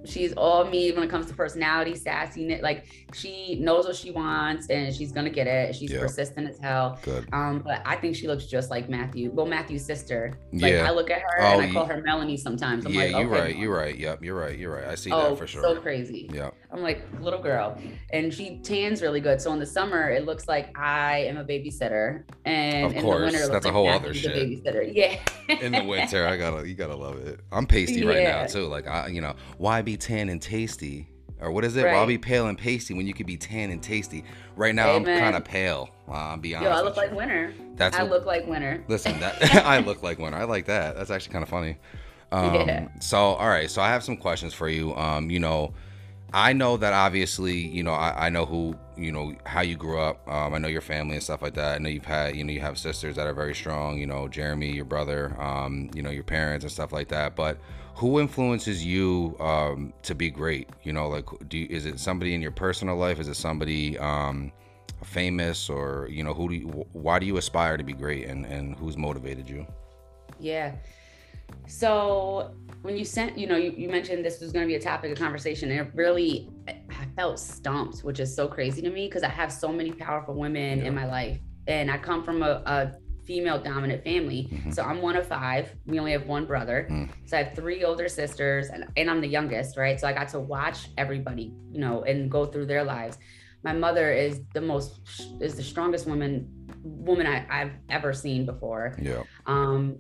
she's 0.08 0.34
all 0.34 0.66
me 0.66 0.92
when 0.92 1.04
it 1.04 1.10
comes 1.10 1.26
to 1.28 1.34
personality, 1.34 1.96
sassy. 1.96 2.46
Knit. 2.46 2.62
Like 2.64 2.86
she 3.14 3.60
knows 3.60 3.86
what 3.86 3.96
she 3.96 4.12
wants 4.12 4.70
and 4.70 4.94
she's 4.94 5.12
gonna 5.12 5.30
get 5.30 5.48
it. 5.48 5.76
She's 5.76 5.92
yep. 5.92 6.02
persistent 6.02 6.50
as 6.50 6.60
hell. 6.60 7.00
Good. 7.04 7.28
Um, 7.34 7.60
but 7.60 7.82
I 7.86 7.96
think 7.96 8.16
she 8.16 8.28
looks 8.28 8.46
just 8.46 8.70
like 8.70 8.90
Matthew. 8.90 9.32
Well, 9.32 9.46
Matthew's 9.46 9.86
sister. 9.86 10.38
Like 10.54 10.74
yeah. 10.74 10.88
I 10.88 10.92
look 10.92 11.10
at 11.10 11.22
her 11.22 11.42
oh, 11.42 11.60
and 11.60 11.62
I 11.62 11.74
call 11.74 11.86
her 11.86 12.02
Melanie 12.02 12.38
sometimes. 12.38 12.86
I'm 12.86 12.94
yeah, 12.94 13.04
like, 13.04 13.12
you're 13.12 13.28
right. 13.28 13.56
You're 13.56 13.76
right. 13.76 13.98
Yep, 13.98 14.24
you're 14.24 14.40
right. 14.40 14.58
You're 14.58 14.74
right. 14.74 14.88
I 14.88 14.96
see 14.96 15.12
oh, 15.12 15.30
that 15.30 15.38
for 15.38 15.48
sure. 15.48 15.62
So 15.62 15.80
crazy. 15.82 16.30
Yeah. 16.34 16.52
I'm 16.72 16.82
like 16.82 17.04
little 17.22 17.42
girl, 17.42 17.78
and 18.12 18.34
she 18.34 18.58
tans 18.60 19.02
really 19.02 19.22
good. 19.22 19.40
So 19.40 19.54
in 19.54 19.60
the 19.60 19.66
summer, 19.66 20.10
it 20.10 20.26
looks 20.26 20.48
like 20.48 20.78
I 20.78 21.20
am 21.20 21.38
a 21.38 21.46
babysitter, 21.46 22.24
and 22.44 22.88
of 22.88 23.02
course, 23.02 23.22
in 23.22 23.32
the 23.32 23.40
winter, 23.40 23.48
that's 23.48 23.66
a 23.66 23.72
whole 23.72 23.86
Matthew's 23.86 24.26
other 24.26 24.36
shit. 24.36 24.36
Babysitter. 24.36 24.86
Yeah. 24.96 25.20
in 25.48 25.72
the 25.72 25.84
winter, 25.84 26.26
I 26.26 26.38
gotta 26.38 26.68
you 26.68 26.76
gotta 26.76 26.96
love 26.96 27.18
it. 27.18 27.40
I'm 27.52 27.66
pasty 27.66 28.02
yeah. 28.02 28.10
right 28.10 28.24
now 28.24 28.46
too. 28.46 28.68
Like 28.68 28.88
I, 28.88 29.08
you 29.08 29.22
know, 29.22 29.36
why 29.58 29.82
be 29.82 29.95
tan 29.98 30.30
and 30.30 30.42
tasty? 30.42 31.10
Or 31.40 31.52
what 31.52 31.66
is 31.66 31.76
it? 31.76 31.84
Right. 31.84 31.92
Well, 31.92 32.02
I'll 32.02 32.08
be 32.08 32.18
pale 32.18 32.48
and 32.48 32.58
pasty 32.58 32.94
when 32.94 33.06
you 33.08 33.14
could 33.14 33.26
be 33.26 33.38
tan 33.38 33.70
and 33.70 33.84
tasty. 33.84 34.24
Right 34.56 34.74
now, 34.74 34.92
Amen. 34.92 35.16
I'm 35.16 35.20
kind 35.20 35.36
of 35.36 35.44
pale. 35.44 35.90
Uh, 36.08 36.12
I'll 36.12 36.38
be 36.38 36.56
honest. 36.56 36.70
Yo, 36.70 36.76
I 36.78 36.82
look 36.82 36.96
like 36.96 37.12
winter. 37.12 37.54
That's 37.76 37.98
I 37.98 38.04
what, 38.04 38.12
look 38.12 38.26
like 38.26 38.48
winter. 38.48 38.84
Listen, 38.88 39.20
that 39.20 39.44
I 39.66 39.80
look 39.80 40.02
like 40.02 40.18
winter. 40.18 40.38
I 40.38 40.46
like 40.46 40.66
that. 40.68 40.96
That's 40.96 41.12
actually 41.12 41.34
kind 41.34 41.44
of 41.44 41.50
funny. 41.50 41.78
Um, 42.32 42.68
yeah. 42.68 42.88
So, 43.00 43.18
all 43.18 43.50
right. 43.50 43.70
So 43.70 43.82
I 43.82 43.90
have 43.90 44.04
some 44.04 44.18
questions 44.18 44.54
for 44.54 44.70
you. 44.70 44.96
Um, 44.96 45.30
you 45.30 45.40
know, 45.40 45.74
I 46.34 46.54
know 46.54 46.76
that 46.78 46.92
obviously, 46.92 47.56
you 47.56 47.84
know, 47.84 47.94
I, 47.94 48.28
I 48.28 48.30
know 48.30 48.46
who, 48.46 48.76
you 48.98 49.12
know, 49.12 49.36
how 49.46 49.62
you 49.62 49.78
grew 49.78 50.00
up. 50.00 50.28
Um, 50.28 50.54
I 50.54 50.58
know 50.58 50.68
your 50.68 50.82
family 50.82 51.16
and 51.16 51.24
stuff 51.24 51.42
like 51.42 51.54
that. 51.54 51.76
I 51.76 51.78
know 51.78 51.90
you've 51.90 52.06
had, 52.06 52.36
you 52.36 52.44
know, 52.44 52.52
you 52.52 52.60
have 52.60 52.78
sisters 52.78 53.16
that 53.16 53.26
are 53.26 53.34
very 53.34 53.56
strong. 53.56 53.98
You 53.98 54.08
know, 54.08 54.28
Jeremy, 54.28 54.72
your 54.72 54.86
brother. 54.86 55.40
Um, 55.42 55.90
you 55.94 56.02
know, 56.02 56.10
your 56.10 56.24
parents 56.24 56.66
and 56.66 56.72
stuff 56.72 56.92
like 56.92 57.08
that. 57.10 57.36
But 57.36 57.58
who 57.96 58.20
influences 58.20 58.86
you 58.86 59.38
um, 59.40 59.94
to 60.04 60.14
be 60.14 60.30
great? 60.30 60.70
You 60.84 60.92
know, 60.94 61.08
like, 61.08 61.26
do 61.48 61.58
you, 61.58 61.68
is 61.70 61.86
it 61.86 62.00
somebody 62.00 62.34
in 62.36 62.42
your 62.42 62.52
personal 62.52 62.98
life? 62.98 63.20
Is 63.20 63.30
it 63.30 63.36
somebody 63.36 63.98
um, 64.00 64.52
famous, 65.04 65.70
or 65.70 66.08
you 66.12 66.24
know, 66.24 66.34
who 66.34 66.50
do 66.50 66.56
you, 66.56 66.68
why 66.92 67.20
do 67.20 67.26
you 67.26 67.38
aspire 67.38 67.78
to 67.78 67.84
be 67.84 67.94
great, 67.94 68.26
and 68.26 68.46
and 68.46 68.76
who's 68.76 68.98
motivated 68.98 69.50
you? 69.50 69.66
Yeah. 70.40 70.74
So 71.68 72.54
when 72.82 72.96
you 72.98 73.06
sent, 73.06 73.38
you 73.38 73.48
know, 73.48 73.58
you, 73.58 73.74
you 73.76 73.90
mentioned 73.90 74.24
this 74.24 74.40
was 74.40 74.52
going 74.52 74.64
to 74.64 74.68
be 74.68 74.76
a 74.76 74.82
topic 74.82 75.12
of 75.12 75.18
conversation, 75.18 75.72
and 75.72 75.80
it 75.80 75.92
really, 75.96 76.50
I 76.68 77.06
felt 77.16 77.40
stumped, 77.40 78.02
which 78.02 78.20
is 78.20 78.36
so 78.36 78.48
crazy 78.48 78.82
to 78.82 78.90
me 78.90 79.08
because 79.08 79.24
I 79.24 79.30
have 79.30 79.52
so 79.52 79.72
many 79.72 79.92
powerful 79.92 80.36
women 80.36 80.80
yeah. 80.80 80.86
in 80.86 80.96
my 80.96 81.06
life, 81.06 81.40
and 81.68 81.90
I 81.90 81.98
come 81.98 82.24
from 82.24 82.44
a, 82.44 82.62
a 82.66 82.94
female 83.26 83.60
dominant 83.60 84.04
family. 84.04 84.48
Mm-hmm. 84.52 84.72
So 84.72 84.84
I'm 84.84 85.02
one 85.02 85.16
of 85.16 85.28
five. 85.28 85.74
We 85.86 86.00
only 86.00 86.12
have 86.12 86.28
one 86.28 86.46
brother. 86.46 86.88
Mm. 86.90 87.10
So 87.26 87.38
I 87.38 87.44
have 87.44 87.56
three 87.56 87.84
older 87.84 88.08
sisters 88.08 88.70
and, 88.70 88.86
and 88.96 89.10
I'm 89.10 89.22
the 89.22 89.28
youngest, 89.28 89.78
right? 89.78 90.00
So 90.00 90.08
I 90.08 90.14
got 90.14 90.30
to 90.30 90.40
watch 90.40 90.90
everybody, 90.98 91.54
you 91.72 91.80
know, 91.80 92.04
and 92.04 92.30
go 92.30 92.46
through 92.46 92.68
their 92.68 92.84
lives. 92.84 93.18
My 93.64 93.74
mother 93.74 94.14
is 94.14 94.42
the 94.54 94.62
most 94.62 95.00
is 95.42 95.56
the 95.56 95.64
strongest 95.64 96.06
woman 96.06 96.48
woman 96.84 97.26
I, 97.26 97.46
I've 97.50 97.72
ever 97.90 98.14
seen 98.14 98.46
before. 98.46 98.96
Yeah. 99.02 99.24
Um 99.48 99.98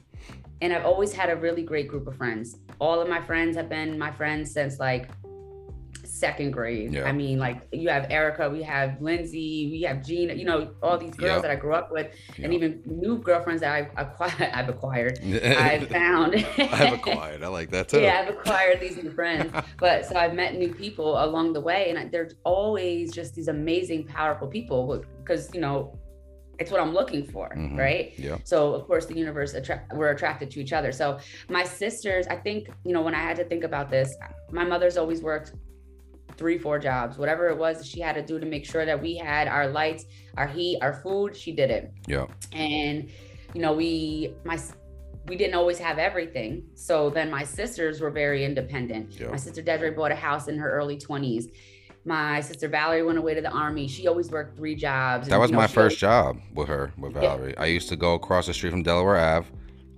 and 0.62 0.74
I've 0.74 0.86
always 0.86 1.14
had 1.14 1.30
a 1.30 1.36
really 1.36 1.64
great 1.64 1.88
group 1.88 2.08
of 2.08 2.16
friends. 2.16 2.58
All 2.80 3.02
of 3.02 3.08
my 3.10 3.22
friends 3.22 3.56
have 3.58 3.70
been 3.70 3.98
my 3.98 4.12
friends 4.12 4.52
since 4.52 4.80
like 4.80 5.10
second 6.16 6.52
grade. 6.52 6.94
Yeah. 6.94 7.04
I 7.04 7.12
mean, 7.12 7.40
like 7.40 7.68
you 7.72 7.90
have 7.90 8.10
Erica, 8.10 8.50
we 8.50 8.64
have 8.64 9.02
Lindsay, 9.02 9.70
we 9.72 9.82
have 9.84 10.04
Gina, 10.04 10.34
you 10.34 10.46
know, 10.46 10.74
all 10.82 10.98
these 10.98 11.16
girls 11.16 11.42
that 11.42 11.52
I 11.52 11.56
grew 11.56 11.74
up 11.74 11.92
with, 11.92 12.08
and 12.42 12.54
even 12.54 12.82
new 12.86 13.18
girlfriends 13.18 13.62
that 13.62 13.74
I've 13.74 13.92
acquired. 13.98 14.50
I've 14.54 14.70
acquired. 14.70 15.20
I've 15.24 15.88
found. 15.90 16.36
I've 16.58 16.94
acquired. 16.94 17.44
I 17.44 17.48
like 17.48 17.70
that 17.72 17.90
too. 17.90 18.02
Yeah, 18.02 18.22
I've 18.22 18.34
acquired 18.34 18.80
these 18.80 19.02
new 19.02 19.12
friends. 19.12 19.52
but 19.78 20.06
so 20.06 20.16
I've 20.16 20.34
met 20.34 20.56
new 20.56 20.74
people 20.74 21.24
along 21.24 21.54
the 21.54 21.62
way, 21.62 21.90
and 21.90 22.12
there's 22.12 22.36
always 22.44 23.14
just 23.14 23.36
these 23.36 23.48
amazing, 23.48 24.06
powerful 24.06 24.48
people 24.48 25.04
because 25.20 25.54
you 25.54 25.62
know 25.62 25.98
it's 26.60 26.72
what 26.72 26.80
I'm 26.80 26.94
looking 26.94 27.26
for, 27.26 27.50
mm-hmm. 27.50 27.78
right? 27.78 28.14
Yeah. 28.18 28.38
So 28.44 28.74
of 28.74 28.86
course 28.88 29.06
the 29.06 29.18
universe 29.18 29.54
attra- 29.54 29.86
we're 29.94 30.12
attracted 30.12 30.52
to 30.52 30.62
each 30.62 30.74
other. 30.74 30.92
So 30.92 31.20
my 31.50 31.64
sisters, 31.64 32.28
I 32.28 32.36
think 32.36 32.70
you 32.84 32.94
know 32.94 33.02
when 33.02 33.16
I 33.16 33.22
had 33.22 33.36
to 33.38 33.46
think 33.46 33.64
about 33.64 33.90
this, 33.90 34.16
my 34.52 34.64
mother's 34.64 34.98
always 34.98 35.22
worked 35.22 35.54
three, 36.38 36.58
four 36.58 36.80
jobs, 36.80 37.18
whatever 37.18 37.50
it 37.50 37.58
was 37.58 37.86
she 37.86 38.00
had 38.00 38.16
to 38.16 38.22
do 38.22 38.40
to 38.40 38.46
make 38.46 38.66
sure 38.66 38.86
that 38.86 39.02
we 39.02 39.16
had 39.16 39.48
our 39.48 39.68
lights, 39.68 40.06
our 40.38 40.48
heat, 40.48 40.80
our 40.82 40.94
food. 40.94 41.36
She 41.36 41.52
did 41.52 41.70
it. 41.70 41.94
Yeah. 42.08 42.28
And, 42.52 43.10
you 43.54 43.62
know, 43.62 43.74
we, 43.74 44.34
my, 44.44 44.60
we 45.28 45.36
didn't 45.36 45.56
always 45.56 45.80
have 45.80 45.98
everything. 45.98 46.64
So 46.76 47.10
then 47.10 47.32
my 47.32 47.44
sisters 47.44 48.02
were 48.02 48.12
very 48.12 48.44
independent. 48.44 49.20
Yeah. 49.20 49.30
My 49.30 49.38
sister 49.38 49.62
Desiree 49.62 49.92
bought 49.92 50.12
a 50.12 50.16
house 50.16 50.48
in 50.48 50.58
her 50.58 50.72
early 50.72 50.98
20s. 50.98 51.52
My 52.06 52.40
sister 52.42 52.68
Valerie 52.68 53.02
went 53.02 53.18
away 53.18 53.34
to 53.34 53.42
the 53.42 53.50
army. 53.50 53.88
She 53.88 54.08
always 54.08 54.30
worked 54.30 54.56
three 54.56 54.76
jobs. 54.76 55.28
That 55.28 55.40
was 55.40 55.50
you 55.50 55.56
know, 55.56 55.62
my 55.62 55.68
first 55.68 56.04
always... 56.04 56.38
job 56.38 56.42
with 56.54 56.68
her, 56.68 56.94
with 56.98 57.14
Valerie. 57.14 57.54
Yeah. 57.58 57.64
I 57.64 57.66
used 57.66 57.90
to 57.90 57.96
go 57.96 58.14
across 58.14 58.46
the 58.46 58.54
street 58.54 58.70
from 58.70 58.84
Delaware 58.84 59.18
Ave, 59.18 59.48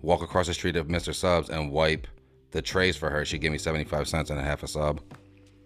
walk 0.02 0.22
across 0.22 0.48
the 0.48 0.54
street 0.54 0.78
of 0.78 0.88
Mr. 0.88 1.14
Subb's, 1.14 1.50
and 1.50 1.70
wipe 1.70 2.08
the 2.52 2.62
trays 2.62 2.96
for 2.96 3.10
her. 3.10 3.26
She'd 3.26 3.42
give 3.42 3.52
me 3.52 3.58
75 3.58 4.08
cents 4.08 4.30
and 4.30 4.40
a 4.40 4.44
half 4.44 4.64
a 4.64 4.68
sub. 4.68 5.02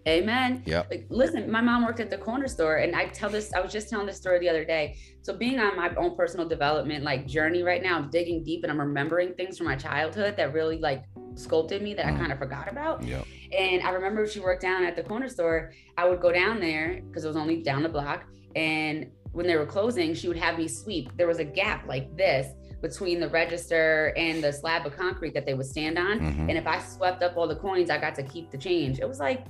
Amen. 0.08 0.64
Yeah. 0.66 0.82
Like, 0.90 1.06
listen, 1.10 1.48
my 1.48 1.60
mom 1.60 1.84
worked 1.84 2.00
at 2.00 2.10
the 2.10 2.18
corner 2.18 2.48
store, 2.48 2.78
and 2.78 2.96
I 2.96 3.06
tell 3.06 3.30
this. 3.30 3.52
I 3.54 3.60
was 3.60 3.72
just 3.72 3.88
telling 3.88 4.06
this 4.06 4.16
story 4.16 4.40
the 4.40 4.48
other 4.48 4.64
day. 4.64 4.96
So 5.22 5.32
being 5.32 5.60
on 5.60 5.76
my 5.76 5.94
own 5.94 6.16
personal 6.16 6.48
development 6.48 7.04
like 7.04 7.26
journey 7.26 7.62
right 7.62 7.82
now, 7.82 7.98
I'm 7.98 8.10
digging 8.10 8.42
deep, 8.42 8.64
and 8.64 8.72
I'm 8.72 8.80
remembering 8.80 9.34
things 9.34 9.56
from 9.56 9.68
my 9.68 9.76
childhood 9.76 10.36
that 10.36 10.52
really 10.52 10.78
like 10.78 11.04
sculpted 11.34 11.82
me 11.82 11.94
that 11.94 12.06
mm. 12.06 12.14
I 12.14 12.18
kind 12.18 12.32
of 12.32 12.38
forgot 12.38 12.70
about. 12.70 13.02
Yeah. 13.02 13.22
And 13.56 13.82
I 13.82 13.90
remember 13.90 14.26
she 14.26 14.40
worked 14.40 14.62
down 14.62 14.84
at 14.84 14.96
the 14.96 15.02
corner 15.02 15.28
store. 15.28 15.72
I 15.96 16.08
would 16.08 16.20
go 16.20 16.32
down 16.32 16.60
there 16.60 17.02
because 17.08 17.24
it 17.24 17.28
was 17.28 17.36
only 17.36 17.62
down 17.62 17.82
the 17.82 17.88
block, 17.88 18.24
and 18.56 19.10
when 19.32 19.46
they 19.46 19.56
were 19.56 19.66
closing, 19.66 20.14
she 20.14 20.28
would 20.28 20.36
have 20.36 20.58
me 20.58 20.68
sweep. 20.68 21.16
There 21.16 21.26
was 21.26 21.38
a 21.38 21.44
gap 21.44 21.86
like 21.86 22.14
this 22.16 22.54
between 22.82 23.20
the 23.20 23.28
register 23.28 24.12
and 24.16 24.42
the 24.42 24.52
slab 24.52 24.84
of 24.86 24.96
concrete 24.96 25.32
that 25.34 25.46
they 25.46 25.54
would 25.54 25.66
stand 25.66 25.98
on. 25.98 26.18
Mm-hmm. 26.18 26.50
And 26.50 26.58
if 26.58 26.66
I 26.66 26.80
swept 26.80 27.22
up 27.22 27.36
all 27.36 27.46
the 27.46 27.56
coins, 27.56 27.90
I 27.90 27.98
got 27.98 28.14
to 28.16 28.22
keep 28.22 28.50
the 28.50 28.58
change. 28.58 28.98
It 28.98 29.08
was 29.08 29.20
like 29.20 29.46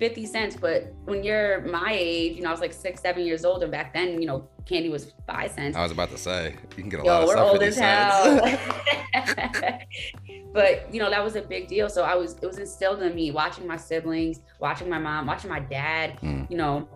50 0.00 0.26
cents. 0.26 0.56
But 0.56 0.92
when 1.04 1.22
you're 1.22 1.60
my 1.60 1.92
age, 1.92 2.36
you 2.36 2.42
know, 2.42 2.48
I 2.48 2.52
was 2.52 2.60
like 2.60 2.72
six, 2.72 3.00
seven 3.00 3.24
years 3.24 3.44
old. 3.44 3.62
And 3.62 3.70
back 3.70 3.94
then, 3.94 4.20
you 4.20 4.26
know, 4.26 4.48
candy 4.64 4.88
was 4.88 5.12
five 5.26 5.52
cents. 5.52 5.76
I 5.76 5.82
was 5.82 5.92
about 5.92 6.10
to 6.10 6.18
say, 6.18 6.56
you 6.76 6.82
can 6.82 6.88
get 6.88 7.00
a 7.00 7.04
Yo, 7.04 7.12
lot 7.12 7.22
of 7.22 7.28
we're 7.28 7.34
stuff 7.34 7.50
old 7.50 7.62
as 7.62 7.78
hell. 7.78 8.58
but, 10.52 10.92
you 10.92 11.00
know, 11.00 11.10
that 11.10 11.22
was 11.22 11.36
a 11.36 11.42
big 11.42 11.68
deal. 11.68 11.88
So 11.88 12.02
I 12.02 12.16
was, 12.16 12.34
it 12.42 12.46
was 12.46 12.58
instilled 12.58 13.02
in 13.02 13.14
me 13.14 13.30
watching 13.30 13.64
my 13.66 13.76
siblings, 13.76 14.40
watching 14.58 14.88
my 14.88 14.98
mom, 14.98 15.26
watching 15.26 15.50
my 15.50 15.60
dad, 15.60 16.18
mm. 16.22 16.50
you 16.50 16.56
know, 16.56 16.88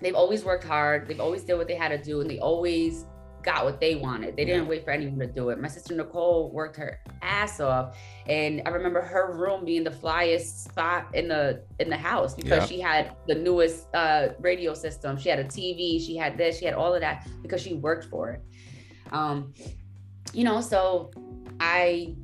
they've 0.00 0.14
always 0.14 0.44
worked 0.44 0.64
hard. 0.64 1.08
They've 1.08 1.20
always 1.20 1.42
did 1.42 1.54
what 1.54 1.66
they 1.66 1.74
had 1.74 1.88
to 1.88 1.98
do. 1.98 2.20
And 2.20 2.30
they 2.30 2.38
always 2.38 3.06
got 3.42 3.64
what 3.64 3.80
they 3.80 3.94
wanted. 3.94 4.36
They 4.36 4.44
didn't 4.44 4.66
wait 4.66 4.84
for 4.84 4.90
anyone 4.90 5.18
to 5.18 5.26
do 5.26 5.50
it. 5.50 5.60
My 5.60 5.68
sister 5.68 5.94
Nicole 5.94 6.50
worked 6.50 6.76
her 6.76 7.00
ass 7.20 7.60
off, 7.60 7.96
and 8.26 8.62
I 8.66 8.70
remember 8.70 9.00
her 9.00 9.34
room 9.36 9.64
being 9.64 9.84
the 9.84 9.90
flyest 9.90 10.64
spot 10.64 11.14
in 11.14 11.28
the 11.28 11.62
in 11.78 11.90
the 11.90 11.96
house 11.96 12.34
because 12.34 12.70
yeah. 12.70 12.76
she 12.76 12.80
had 12.80 13.16
the 13.26 13.34
newest 13.34 13.86
uh, 13.94 14.28
radio 14.40 14.74
system. 14.74 15.16
She 15.16 15.28
had 15.28 15.38
a 15.38 15.44
TV. 15.44 16.04
She 16.04 16.16
had 16.16 16.36
this. 16.38 16.58
She 16.58 16.64
had 16.64 16.74
all 16.74 16.94
of 16.94 17.00
that 17.00 17.26
because 17.42 17.60
she 17.60 17.74
worked 17.74 18.06
for 18.06 18.30
it. 18.30 18.42
Um, 19.12 19.52
you 20.32 20.44
know, 20.44 20.60
so 20.60 21.10
I 21.60 22.14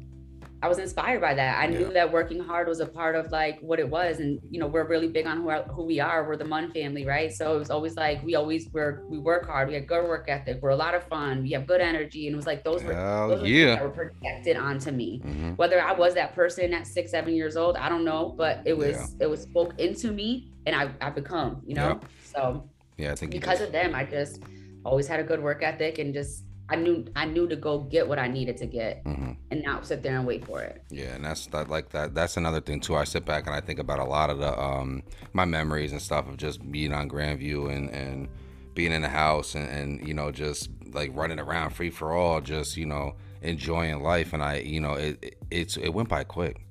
I 0.60 0.68
was 0.68 0.78
inspired 0.78 1.20
by 1.20 1.34
that. 1.34 1.58
I 1.58 1.68
yeah. 1.68 1.78
knew 1.78 1.92
that 1.92 2.12
working 2.12 2.40
hard 2.40 2.66
was 2.66 2.80
a 2.80 2.86
part 2.86 3.14
of 3.14 3.30
like 3.30 3.60
what 3.60 3.78
it 3.78 3.88
was, 3.88 4.18
and 4.18 4.40
you 4.50 4.58
know 4.58 4.66
we're 4.66 4.86
really 4.86 5.06
big 5.06 5.26
on 5.26 5.42
who, 5.42 5.50
who 5.72 5.84
we 5.84 6.00
are. 6.00 6.26
We're 6.26 6.36
the 6.36 6.44
Munn 6.44 6.72
family, 6.72 7.06
right? 7.06 7.32
So 7.32 7.54
it 7.54 7.58
was 7.58 7.70
always 7.70 7.96
like 7.96 8.22
we 8.24 8.34
always 8.34 8.68
were 8.72 9.04
we 9.08 9.18
work 9.18 9.46
hard. 9.46 9.68
We 9.68 9.74
had 9.74 9.86
good 9.86 10.08
work 10.08 10.24
ethic. 10.28 10.58
We're 10.60 10.70
a 10.70 10.76
lot 10.76 10.94
of 10.94 11.04
fun. 11.04 11.42
We 11.42 11.52
have 11.52 11.66
good 11.66 11.80
energy, 11.80 12.26
and 12.26 12.34
it 12.34 12.36
was 12.36 12.46
like 12.46 12.64
those 12.64 12.82
were 12.82 12.94
those 12.94 13.48
yeah. 13.48 13.76
that 13.76 13.82
were 13.82 13.90
projected 13.90 14.56
onto 14.56 14.90
me. 14.90 15.20
Mm-hmm. 15.24 15.50
Whether 15.52 15.80
I 15.80 15.92
was 15.92 16.14
that 16.14 16.34
person 16.34 16.74
at 16.74 16.88
six, 16.88 17.12
seven 17.12 17.34
years 17.34 17.56
old, 17.56 17.76
I 17.76 17.88
don't 17.88 18.04
know, 18.04 18.34
but 18.36 18.62
it 18.64 18.76
was 18.76 18.96
yeah. 18.96 19.26
it 19.26 19.30
was 19.30 19.42
spoke 19.42 19.78
into 19.78 20.10
me, 20.10 20.50
and 20.66 20.74
I 20.74 20.90
I 21.00 21.10
become, 21.10 21.62
you 21.64 21.76
know. 21.76 22.00
So 22.24 22.68
yeah, 22.96 23.12
I 23.12 23.14
think 23.14 23.30
because 23.30 23.60
of 23.60 23.70
them, 23.70 23.94
I 23.94 24.04
just 24.04 24.42
always 24.84 25.06
had 25.06 25.20
a 25.20 25.24
good 25.24 25.40
work 25.40 25.62
ethic 25.62 25.98
and 25.98 26.12
just 26.12 26.44
I 26.70 26.76
knew 26.76 27.06
I 27.16 27.24
knew 27.24 27.48
to 27.48 27.56
go 27.56 27.80
get 27.80 28.06
what 28.06 28.18
I 28.18 28.28
needed 28.28 28.58
to 28.58 28.66
get 28.66 29.02
mm-hmm. 29.04 29.32
and 29.50 29.62
not 29.62 29.86
sit 29.86 30.02
there 30.02 30.16
and 30.16 30.26
wait 30.26 30.44
for 30.44 30.60
it. 30.60 30.82
Yeah, 30.90 31.14
and 31.14 31.24
that's 31.24 31.46
that 31.46 31.68
like 31.70 31.90
that 31.90 32.14
that's 32.14 32.36
another 32.36 32.60
thing 32.60 32.80
too. 32.80 32.94
I 32.94 33.04
sit 33.04 33.24
back 33.24 33.46
and 33.46 33.54
I 33.54 33.60
think 33.60 33.78
about 33.78 33.98
a 33.98 34.04
lot 34.04 34.28
of 34.28 34.38
the 34.38 34.58
um 34.58 35.02
my 35.32 35.44
memories 35.44 35.92
and 35.92 36.02
stuff 36.02 36.28
of 36.28 36.36
just 36.36 36.70
being 36.70 36.92
on 36.92 37.08
Grandview 37.08 37.74
and 37.74 37.88
and 37.90 38.28
being 38.74 38.92
in 38.92 39.02
the 39.02 39.08
house 39.08 39.54
and, 39.54 39.68
and 39.68 40.06
you 40.06 40.14
know 40.14 40.30
just 40.30 40.70
like 40.92 41.10
running 41.14 41.38
around 41.38 41.70
free 41.70 41.90
for 41.90 42.12
all, 42.12 42.40
just 42.40 42.76
you 42.76 42.86
know 42.86 43.14
enjoying 43.40 44.02
life. 44.02 44.34
And 44.34 44.42
I 44.42 44.58
you 44.58 44.80
know 44.80 44.94
it, 44.94 45.18
it 45.22 45.38
it's 45.50 45.76
it 45.78 45.88
went 45.88 46.08
by 46.08 46.24
quick. 46.24 46.64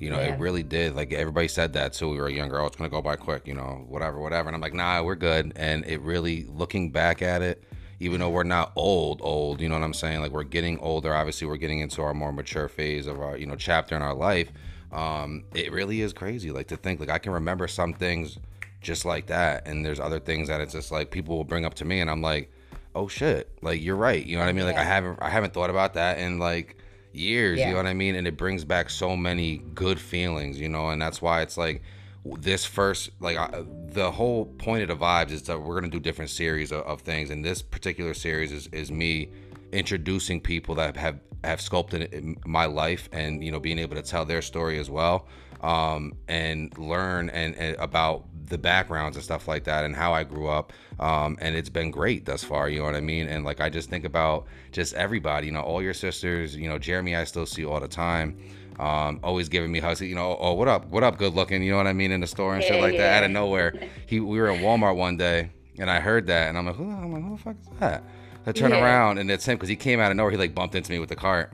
You 0.00 0.10
know, 0.10 0.20
yeah. 0.20 0.34
it 0.34 0.38
really 0.38 0.62
did. 0.62 0.94
Like 0.94 1.12
everybody 1.12 1.48
said 1.48 1.72
that 1.72 1.92
too. 1.92 2.08
We 2.10 2.18
were 2.18 2.28
younger. 2.28 2.60
Oh, 2.60 2.66
it's 2.66 2.76
gonna 2.76 2.90
go 2.90 3.02
by 3.02 3.16
quick. 3.16 3.46
You 3.46 3.54
know, 3.54 3.84
whatever, 3.88 4.20
whatever. 4.20 4.48
And 4.48 4.54
I'm 4.54 4.60
like, 4.60 4.74
nah, 4.74 5.02
we're 5.02 5.16
good. 5.16 5.52
And 5.56 5.84
it 5.86 6.00
really, 6.02 6.44
looking 6.44 6.90
back 6.90 7.20
at 7.20 7.42
it, 7.42 7.64
even 8.00 8.20
though 8.20 8.30
we're 8.30 8.44
not 8.44 8.72
old, 8.76 9.20
old, 9.22 9.60
you 9.60 9.68
know 9.68 9.74
what 9.74 9.84
I'm 9.84 9.94
saying? 9.94 10.20
Like 10.20 10.30
we're 10.30 10.44
getting 10.44 10.78
older. 10.78 11.14
Obviously, 11.14 11.46
we're 11.46 11.56
getting 11.56 11.80
into 11.80 12.02
our 12.02 12.14
more 12.14 12.32
mature 12.32 12.68
phase 12.68 13.06
of 13.06 13.20
our, 13.20 13.36
you 13.36 13.46
know, 13.46 13.56
chapter 13.56 13.96
in 13.96 14.02
our 14.02 14.14
life. 14.14 14.52
Um, 14.92 15.44
it 15.54 15.72
really 15.72 16.00
is 16.00 16.12
crazy. 16.12 16.50
Like 16.50 16.68
to 16.68 16.76
think, 16.76 17.00
like 17.00 17.10
I 17.10 17.18
can 17.18 17.32
remember 17.32 17.68
some 17.68 17.92
things 17.92 18.38
just 18.80 19.04
like 19.04 19.26
that, 19.26 19.66
and 19.66 19.84
there's 19.84 20.00
other 20.00 20.20
things 20.20 20.48
that 20.48 20.60
it's 20.60 20.72
just 20.72 20.92
like 20.92 21.10
people 21.10 21.36
will 21.36 21.44
bring 21.44 21.64
up 21.64 21.74
to 21.74 21.84
me, 21.84 22.00
and 22.00 22.10
I'm 22.10 22.22
like, 22.22 22.50
oh 22.94 23.08
shit, 23.08 23.50
like 23.62 23.82
you're 23.82 23.96
right. 23.96 24.24
You 24.24 24.36
know 24.36 24.42
what 24.42 24.48
I 24.48 24.52
mean? 24.52 24.64
Like 24.64 24.76
I 24.76 24.84
haven't, 24.84 25.18
I 25.20 25.30
haven't 25.30 25.52
thought 25.52 25.70
about 25.70 25.94
that, 25.94 26.18
and 26.18 26.38
like 26.38 26.76
years. 27.12 27.58
Yeah. 27.58 27.66
You 27.66 27.72
know 27.72 27.78
what 27.78 27.86
I 27.86 27.94
mean? 27.94 28.14
And 28.14 28.26
it 28.26 28.36
brings 28.36 28.64
back 28.64 28.90
so 28.90 29.16
many 29.16 29.58
good 29.74 30.00
feelings, 30.00 30.60
you 30.60 30.68
know, 30.68 30.90
and 30.90 31.00
that's 31.00 31.20
why 31.20 31.42
it's 31.42 31.56
like 31.56 31.82
this 32.24 32.64
first 32.64 33.10
like 33.20 33.36
I, 33.36 33.64
the 33.86 34.10
whole 34.10 34.46
point 34.46 34.82
of 34.82 34.88
the 34.88 34.96
vibes 34.96 35.30
is 35.30 35.42
that 35.44 35.60
we're 35.60 35.80
gonna 35.80 35.90
do 35.90 36.00
different 36.00 36.30
series 36.30 36.72
of, 36.72 36.82
of, 36.82 37.00
things 37.00 37.30
and 37.30 37.44
this 37.44 37.62
particular 37.62 38.14
series 38.14 38.52
is, 38.52 38.66
is 38.68 38.90
me 38.90 39.30
introducing 39.72 40.40
people 40.40 40.74
that 40.74 40.96
have 40.96 41.20
have 41.44 41.60
sculpted 41.60 42.36
my 42.44 42.66
life 42.66 43.08
and 43.12 43.42
you 43.44 43.52
know 43.52 43.60
being 43.60 43.78
able 43.78 43.96
to 43.96 44.02
tell 44.02 44.24
their 44.24 44.42
story 44.42 44.78
as 44.78 44.90
well 44.90 45.26
um, 45.62 46.14
and 46.28 46.76
learn 46.78 47.30
and, 47.30 47.54
and 47.56 47.76
about 47.76 48.24
the 48.48 48.58
backgrounds 48.58 49.16
and 49.16 49.24
stuff 49.24 49.46
like 49.46 49.64
that 49.64 49.84
and 49.84 49.94
how 49.94 50.12
I 50.12 50.24
grew 50.24 50.48
up. 50.48 50.72
Um, 50.98 51.36
and 51.40 51.54
it's 51.54 51.68
been 51.68 51.90
great 51.90 52.24
thus 52.24 52.42
far, 52.42 52.68
you 52.68 52.78
know 52.78 52.84
what 52.84 52.94
I 52.94 53.00
mean? 53.00 53.28
And 53.28 53.44
like 53.44 53.60
I 53.60 53.68
just 53.68 53.90
think 53.90 54.04
about 54.04 54.46
just 54.72 54.94
everybody, 54.94 55.46
you 55.46 55.52
know, 55.52 55.60
all 55.60 55.82
your 55.82 55.94
sisters, 55.94 56.56
you 56.56 56.68
know, 56.68 56.78
Jeremy 56.78 57.16
I 57.16 57.24
still 57.24 57.46
see 57.46 57.64
all 57.64 57.80
the 57.80 57.88
time. 57.88 58.38
Um, 58.78 59.18
always 59.24 59.48
giving 59.48 59.72
me 59.72 59.80
hugs, 59.80 60.00
you 60.00 60.14
know, 60.14 60.36
oh 60.38 60.52
what 60.52 60.68
up, 60.68 60.86
what 60.86 61.02
up, 61.02 61.18
good 61.18 61.34
looking, 61.34 61.62
you 61.62 61.72
know 61.72 61.78
what 61.78 61.88
I 61.88 61.92
mean, 61.92 62.12
in 62.12 62.20
the 62.20 62.28
store 62.28 62.54
and 62.54 62.62
yeah, 62.62 62.68
shit 62.70 62.80
like 62.80 62.94
yeah. 62.94 63.00
that 63.00 63.16
out 63.18 63.24
of 63.24 63.30
nowhere. 63.32 63.74
He 64.06 64.20
we 64.20 64.38
were 64.38 64.48
in 64.50 64.60
Walmart 64.60 64.96
one 64.96 65.16
day 65.16 65.50
and 65.78 65.90
I 65.90 65.98
heard 65.98 66.28
that 66.28 66.48
and 66.48 66.56
I'm 66.56 66.66
like, 66.66 66.76
who, 66.76 66.90
I'm 66.90 67.12
like, 67.12 67.22
who 67.22 67.36
the 67.36 67.42
fuck 67.42 67.56
is 67.60 67.68
that? 67.80 68.04
I 68.46 68.52
turn 68.52 68.70
yeah. 68.70 68.82
around 68.82 69.18
and 69.18 69.30
it's 69.30 69.46
him 69.46 69.56
because 69.56 69.68
he 69.68 69.76
came 69.76 69.98
out 69.98 70.10
of 70.10 70.16
nowhere. 70.16 70.30
He 70.30 70.36
like 70.36 70.54
bumped 70.54 70.74
into 70.74 70.92
me 70.92 70.98
with 71.00 71.08
the 71.08 71.16
cart. 71.16 71.52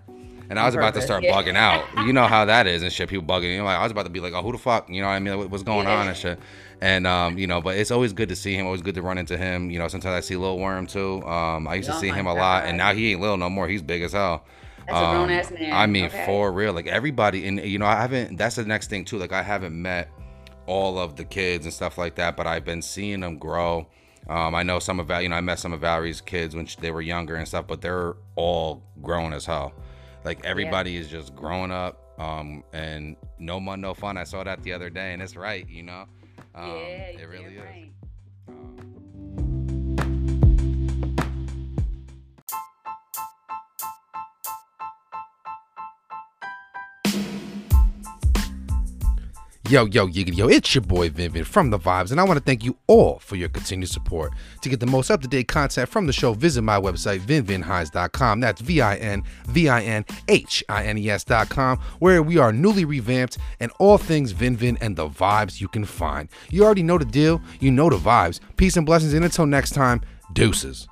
And 0.51 0.59
I 0.59 0.67
was 0.67 0.75
about 0.75 0.93
to 0.95 1.01
start 1.01 1.25
bugging 1.25 1.57
out. 1.57 1.87
You 2.07 2.13
know 2.13 2.27
how 2.27 2.45
that 2.45 2.67
is 2.67 2.83
and 2.83 2.93
shit. 2.93 3.09
People 3.09 3.25
bugging. 3.25 3.53
You 3.53 3.59
know, 3.59 3.65
like, 3.65 3.79
I 3.79 3.83
was 3.83 3.93
about 3.93 4.05
to 4.05 4.11
be 4.11 4.21
like, 4.21 4.35
"Oh, 4.35 4.43
who 4.43 4.53
the 4.53 4.59
fuck?" 4.59 4.91
You 4.91 5.01
know 5.01 5.09
what 5.09 5.15
I 5.15 5.19
mean? 5.19 5.49
What's 5.49 5.63
going 5.63 5.87
on 5.87 6.07
and 6.07 6.17
shit. 6.17 6.39
And 6.81 7.07
um, 7.07 7.39
you 7.39 7.47
know, 7.47 7.63
but 7.63 7.77
it's 7.77 7.91
always 7.91 8.13
good 8.13 8.29
to 8.29 8.37
see 8.37 8.55
him. 8.55 8.67
Always 8.67 8.83
good 8.83 8.95
to 8.97 9.03
run 9.03 9.17
into 9.17 9.39
him. 9.39 9.71
You 9.71 9.79
know, 9.79 9.89
sometimes 9.89 10.15
I 10.15 10.21
see 10.21 10.37
Lil 10.37 10.59
Worm 10.59 10.87
too. 10.87 11.23
Um, 11.27 11.67
I 11.67 11.77
used 11.77 11.89
to 11.89 11.97
oh 11.97 11.99
see 11.99 12.09
him 12.09 12.27
a 12.27 12.35
God. 12.35 12.41
lot, 12.41 12.65
and 12.67 12.77
now 12.77 12.93
he 12.93 13.13
ain't 13.13 13.23
little 13.23 13.39
no 13.39 13.49
more. 13.49 13.67
He's 13.69 13.81
big 13.81 14.03
as 14.03 14.13
hell. 14.13 14.45
That's 14.87 14.99
um, 14.99 15.05
a 15.05 15.17
grown 15.17 15.31
ass 15.31 15.51
man. 15.51 15.73
I 15.73 15.87
mean, 15.87 16.07
okay. 16.07 16.27
for 16.27 16.53
real. 16.53 16.73
Like 16.73 16.87
everybody, 16.87 17.47
and 17.47 17.61
you 17.61 17.79
know, 17.79 17.87
I 17.87 17.97
haven't. 17.97 18.37
That's 18.37 18.57
the 18.57 18.65
next 18.65 18.91
thing 18.91 19.05
too. 19.05 19.19
Like 19.19 19.33
I 19.33 19.43
haven't 19.43 19.81
met 19.81 20.11
all 20.67 20.99
of 20.99 21.17
the 21.17 21.25
kids 21.25 21.67
and 21.67 21.73
stuff 21.73 21.99
like 21.99 22.15
that, 22.17 22.37
but 22.37 22.47
I've 22.47 22.65
been 22.65 22.83
seeing 22.83 23.21
them 23.21 23.39
grow. 23.39 23.87
Um, 24.29 24.55
I 24.55 24.63
know 24.63 24.79
some 24.79 25.01
of 25.01 25.09
Val, 25.09 25.21
you 25.21 25.29
know, 25.29 25.37
I 25.37 25.43
met 25.43 25.59
some 25.59 25.75
of 25.75 25.81
Valerie's 25.81 26.23
kids 26.23 26.57
when 26.57 26.65
she, 26.65 26.81
they 26.81 26.91
were 26.91 27.03
younger 27.03 27.37
and 27.37 27.47
stuff, 27.47 27.67
but 27.67 27.83
they're 27.83 28.15
all 28.37 28.83
grown 29.03 29.35
as 29.35 29.45
hell. 29.45 29.75
Like 30.25 30.43
everybody 30.45 30.93
yeah. 30.93 31.01
is 31.01 31.09
just 31.09 31.35
growing 31.35 31.71
up. 31.71 32.01
Um, 32.19 32.63
and 32.73 33.17
no 33.39 33.59
money, 33.59 33.83
no 33.83 33.93
fun. 33.93 34.17
I 34.17 34.25
saw 34.25 34.45
that 34.45 34.63
the 34.63 34.73
other 34.73 34.89
day, 34.89 35.13
and 35.13 35.21
it's 35.21 35.37
right, 35.37 35.69
you 35.69 35.83
know. 35.83 36.07
Um, 36.55 36.71
yeah, 36.71 37.11
it 37.19 37.29
really 37.29 37.57
is. 37.57 37.63
Right. 37.63 37.91
Yo, 49.71 49.87
yo, 49.87 50.07
yiggity, 50.07 50.37
yo, 50.37 50.47
it's 50.47 50.75
your 50.75 50.83
boy 50.83 51.09
Vin 51.09 51.33
Vin 51.33 51.43
from 51.43 51.71
The 51.71 51.79
Vibez, 51.79 52.13
and 52.13 52.21
I 52.21 52.25
want 52.25 52.37
to 52.37 52.45
thank 52.45 52.65
you 52.65 52.77
all 52.87 53.19
for 53.21 53.37
your 53.37 53.49
continued 53.49 53.89
support. 53.89 54.35
To 54.61 54.69
get 54.69 54.79
the 54.79 54.85
most 54.85 55.11
up 55.11 55.23
to 55.23 55.29
date 55.29 55.49
content 55.49 55.89
from 55.89 56.07
the 56.07 56.13
show, 56.13 56.35
visit 56.35 56.61
my 56.61 56.79
website, 56.79 57.21
vinvinhines.com. 57.21 58.41
That's 58.41 58.61
V 58.61 58.83
I 58.83 58.97
N 58.97 59.23
V 59.47 59.71
I 59.71 59.81
N 59.81 60.05
H 60.29 60.63
I 60.69 60.85
N 60.85 60.99
E 60.99 61.09
S.com, 61.09 61.79
where 61.99 62.23
we 62.23 62.37
are 62.37 62.53
newly 62.53 62.85
revamped 62.85 63.39
and 63.59 63.73
all 63.79 63.97
things 63.97 64.33
Vin 64.33 64.55
Vin 64.55 64.77
and 64.83 64.97
The 64.97 65.07
Vibez 65.07 65.63
you 65.63 65.69
can 65.69 65.87
find. 65.87 66.29
You 66.51 66.63
already 66.63 66.83
know 66.83 66.99
the 66.99 67.07
deal, 67.07 67.41
you 67.59 67.71
know 67.71 67.89
the 67.89 67.97
vibes. 67.97 68.41
Peace 68.59 68.77
and 68.77 68.85
blessings, 68.85 69.15
and 69.15 69.25
until 69.25 69.47
next 69.47 69.71
time, 69.71 70.03
deuces. 70.35 70.89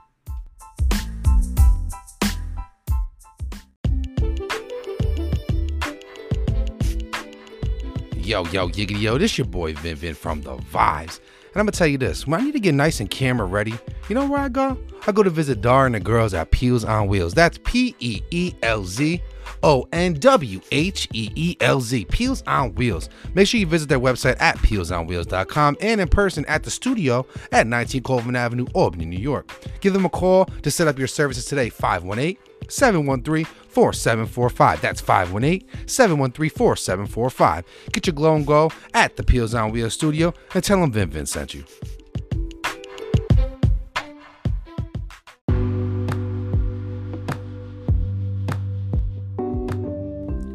Yo, 8.32 8.46
yo, 8.46 8.66
yiggity, 8.70 8.98
yo, 8.98 9.18
this 9.18 9.36
your 9.36 9.46
boy 9.46 9.74
Vin 9.74 9.94
Vin 9.94 10.14
from 10.14 10.40
The 10.40 10.56
Vibez. 10.56 11.20
And 11.52 11.60
I'm 11.60 11.66
gonna 11.66 11.72
tell 11.72 11.86
you 11.86 11.98
this, 11.98 12.26
when 12.26 12.40
I 12.40 12.42
need 12.42 12.52
to 12.52 12.60
get 12.60 12.74
nice 12.74 12.98
and 12.98 13.10
camera 13.10 13.46
ready, 13.46 13.74
you 14.08 14.14
know 14.14 14.26
where 14.26 14.40
I 14.40 14.48
go? 14.48 14.78
I 15.06 15.12
go 15.12 15.22
to 15.22 15.28
visit 15.28 15.60
Dar 15.60 15.84
and 15.84 15.94
the 15.94 16.00
girls 16.00 16.32
at 16.32 16.50
Peelz 16.50 16.88
on 16.88 17.08
Wheelz. 17.08 17.34
That's 17.34 17.58
P 17.62 17.94
E 17.98 18.22
E 18.30 18.54
L 18.62 18.84
Z 18.84 19.20
O 19.62 19.86
N 19.92 20.14
W 20.14 20.62
H 20.72 21.08
E 21.12 21.30
E 21.34 21.58
L 21.60 21.82
Z. 21.82 22.06
Peelz 22.06 22.42
on 22.46 22.72
Wheelz. 22.72 23.10
Make 23.34 23.48
sure 23.48 23.60
you 23.60 23.66
visit 23.66 23.90
their 23.90 24.00
website 24.00 24.40
at 24.40 24.56
peelzonwheelz.com 24.60 25.76
and 25.82 26.00
in 26.00 26.08
person 26.08 26.46
at 26.46 26.62
the 26.62 26.70
studio 26.70 27.26
at 27.52 27.66
19 27.66 28.02
Colvin 28.02 28.34
Avenue, 28.34 28.64
Albany, 28.72 29.04
New 29.04 29.20
York. 29.20 29.52
Give 29.82 29.92
them 29.92 30.06
a 30.06 30.08
call 30.08 30.46
to 30.46 30.70
set 30.70 30.88
up 30.88 30.98
your 30.98 31.06
services 31.06 31.44
today, 31.44 31.68
518 31.68 32.38
713 32.72 33.44
4745. 33.44 34.80
That's 34.80 35.00
518 35.00 35.86
713 35.86 36.50
4745. 36.50 37.64
Get 37.92 38.06
your 38.06 38.14
glow 38.14 38.36
and 38.36 38.46
go 38.46 38.70
at 38.94 39.16
the 39.16 39.22
Peelz 39.22 39.60
on 39.60 39.72
Wheelz 39.72 39.92
studio 39.92 40.32
and 40.54 40.64
tell 40.64 40.80
them 40.80 40.92
Vin 40.92 41.10
Vin 41.10 41.26
sent 41.26 41.54
you. 41.54 41.64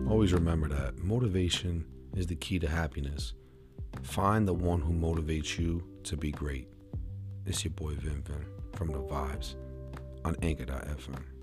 Always 0.10 0.34
remember 0.34 0.68
that 0.70 0.98
motivation 1.04 1.86
is 2.16 2.28
the 2.28 2.36
key 2.36 2.58
to 2.60 2.68
happiness. 2.68 3.34
Find 4.02 4.48
the 4.48 4.54
one 4.54 4.82
who 4.82 4.94
motivates 4.94 5.60
you 5.60 5.84
to 6.04 6.18
be 6.18 6.32
great. 6.32 6.68
It's 7.46 7.64
your 7.64 7.72
boy 7.72 7.94
Vin 7.96 8.24
Vin 8.24 8.46
from 8.74 8.88
The 8.88 9.00
Vibez 9.00 9.56
on 10.26 10.36
Anchor.fm. 10.42 11.37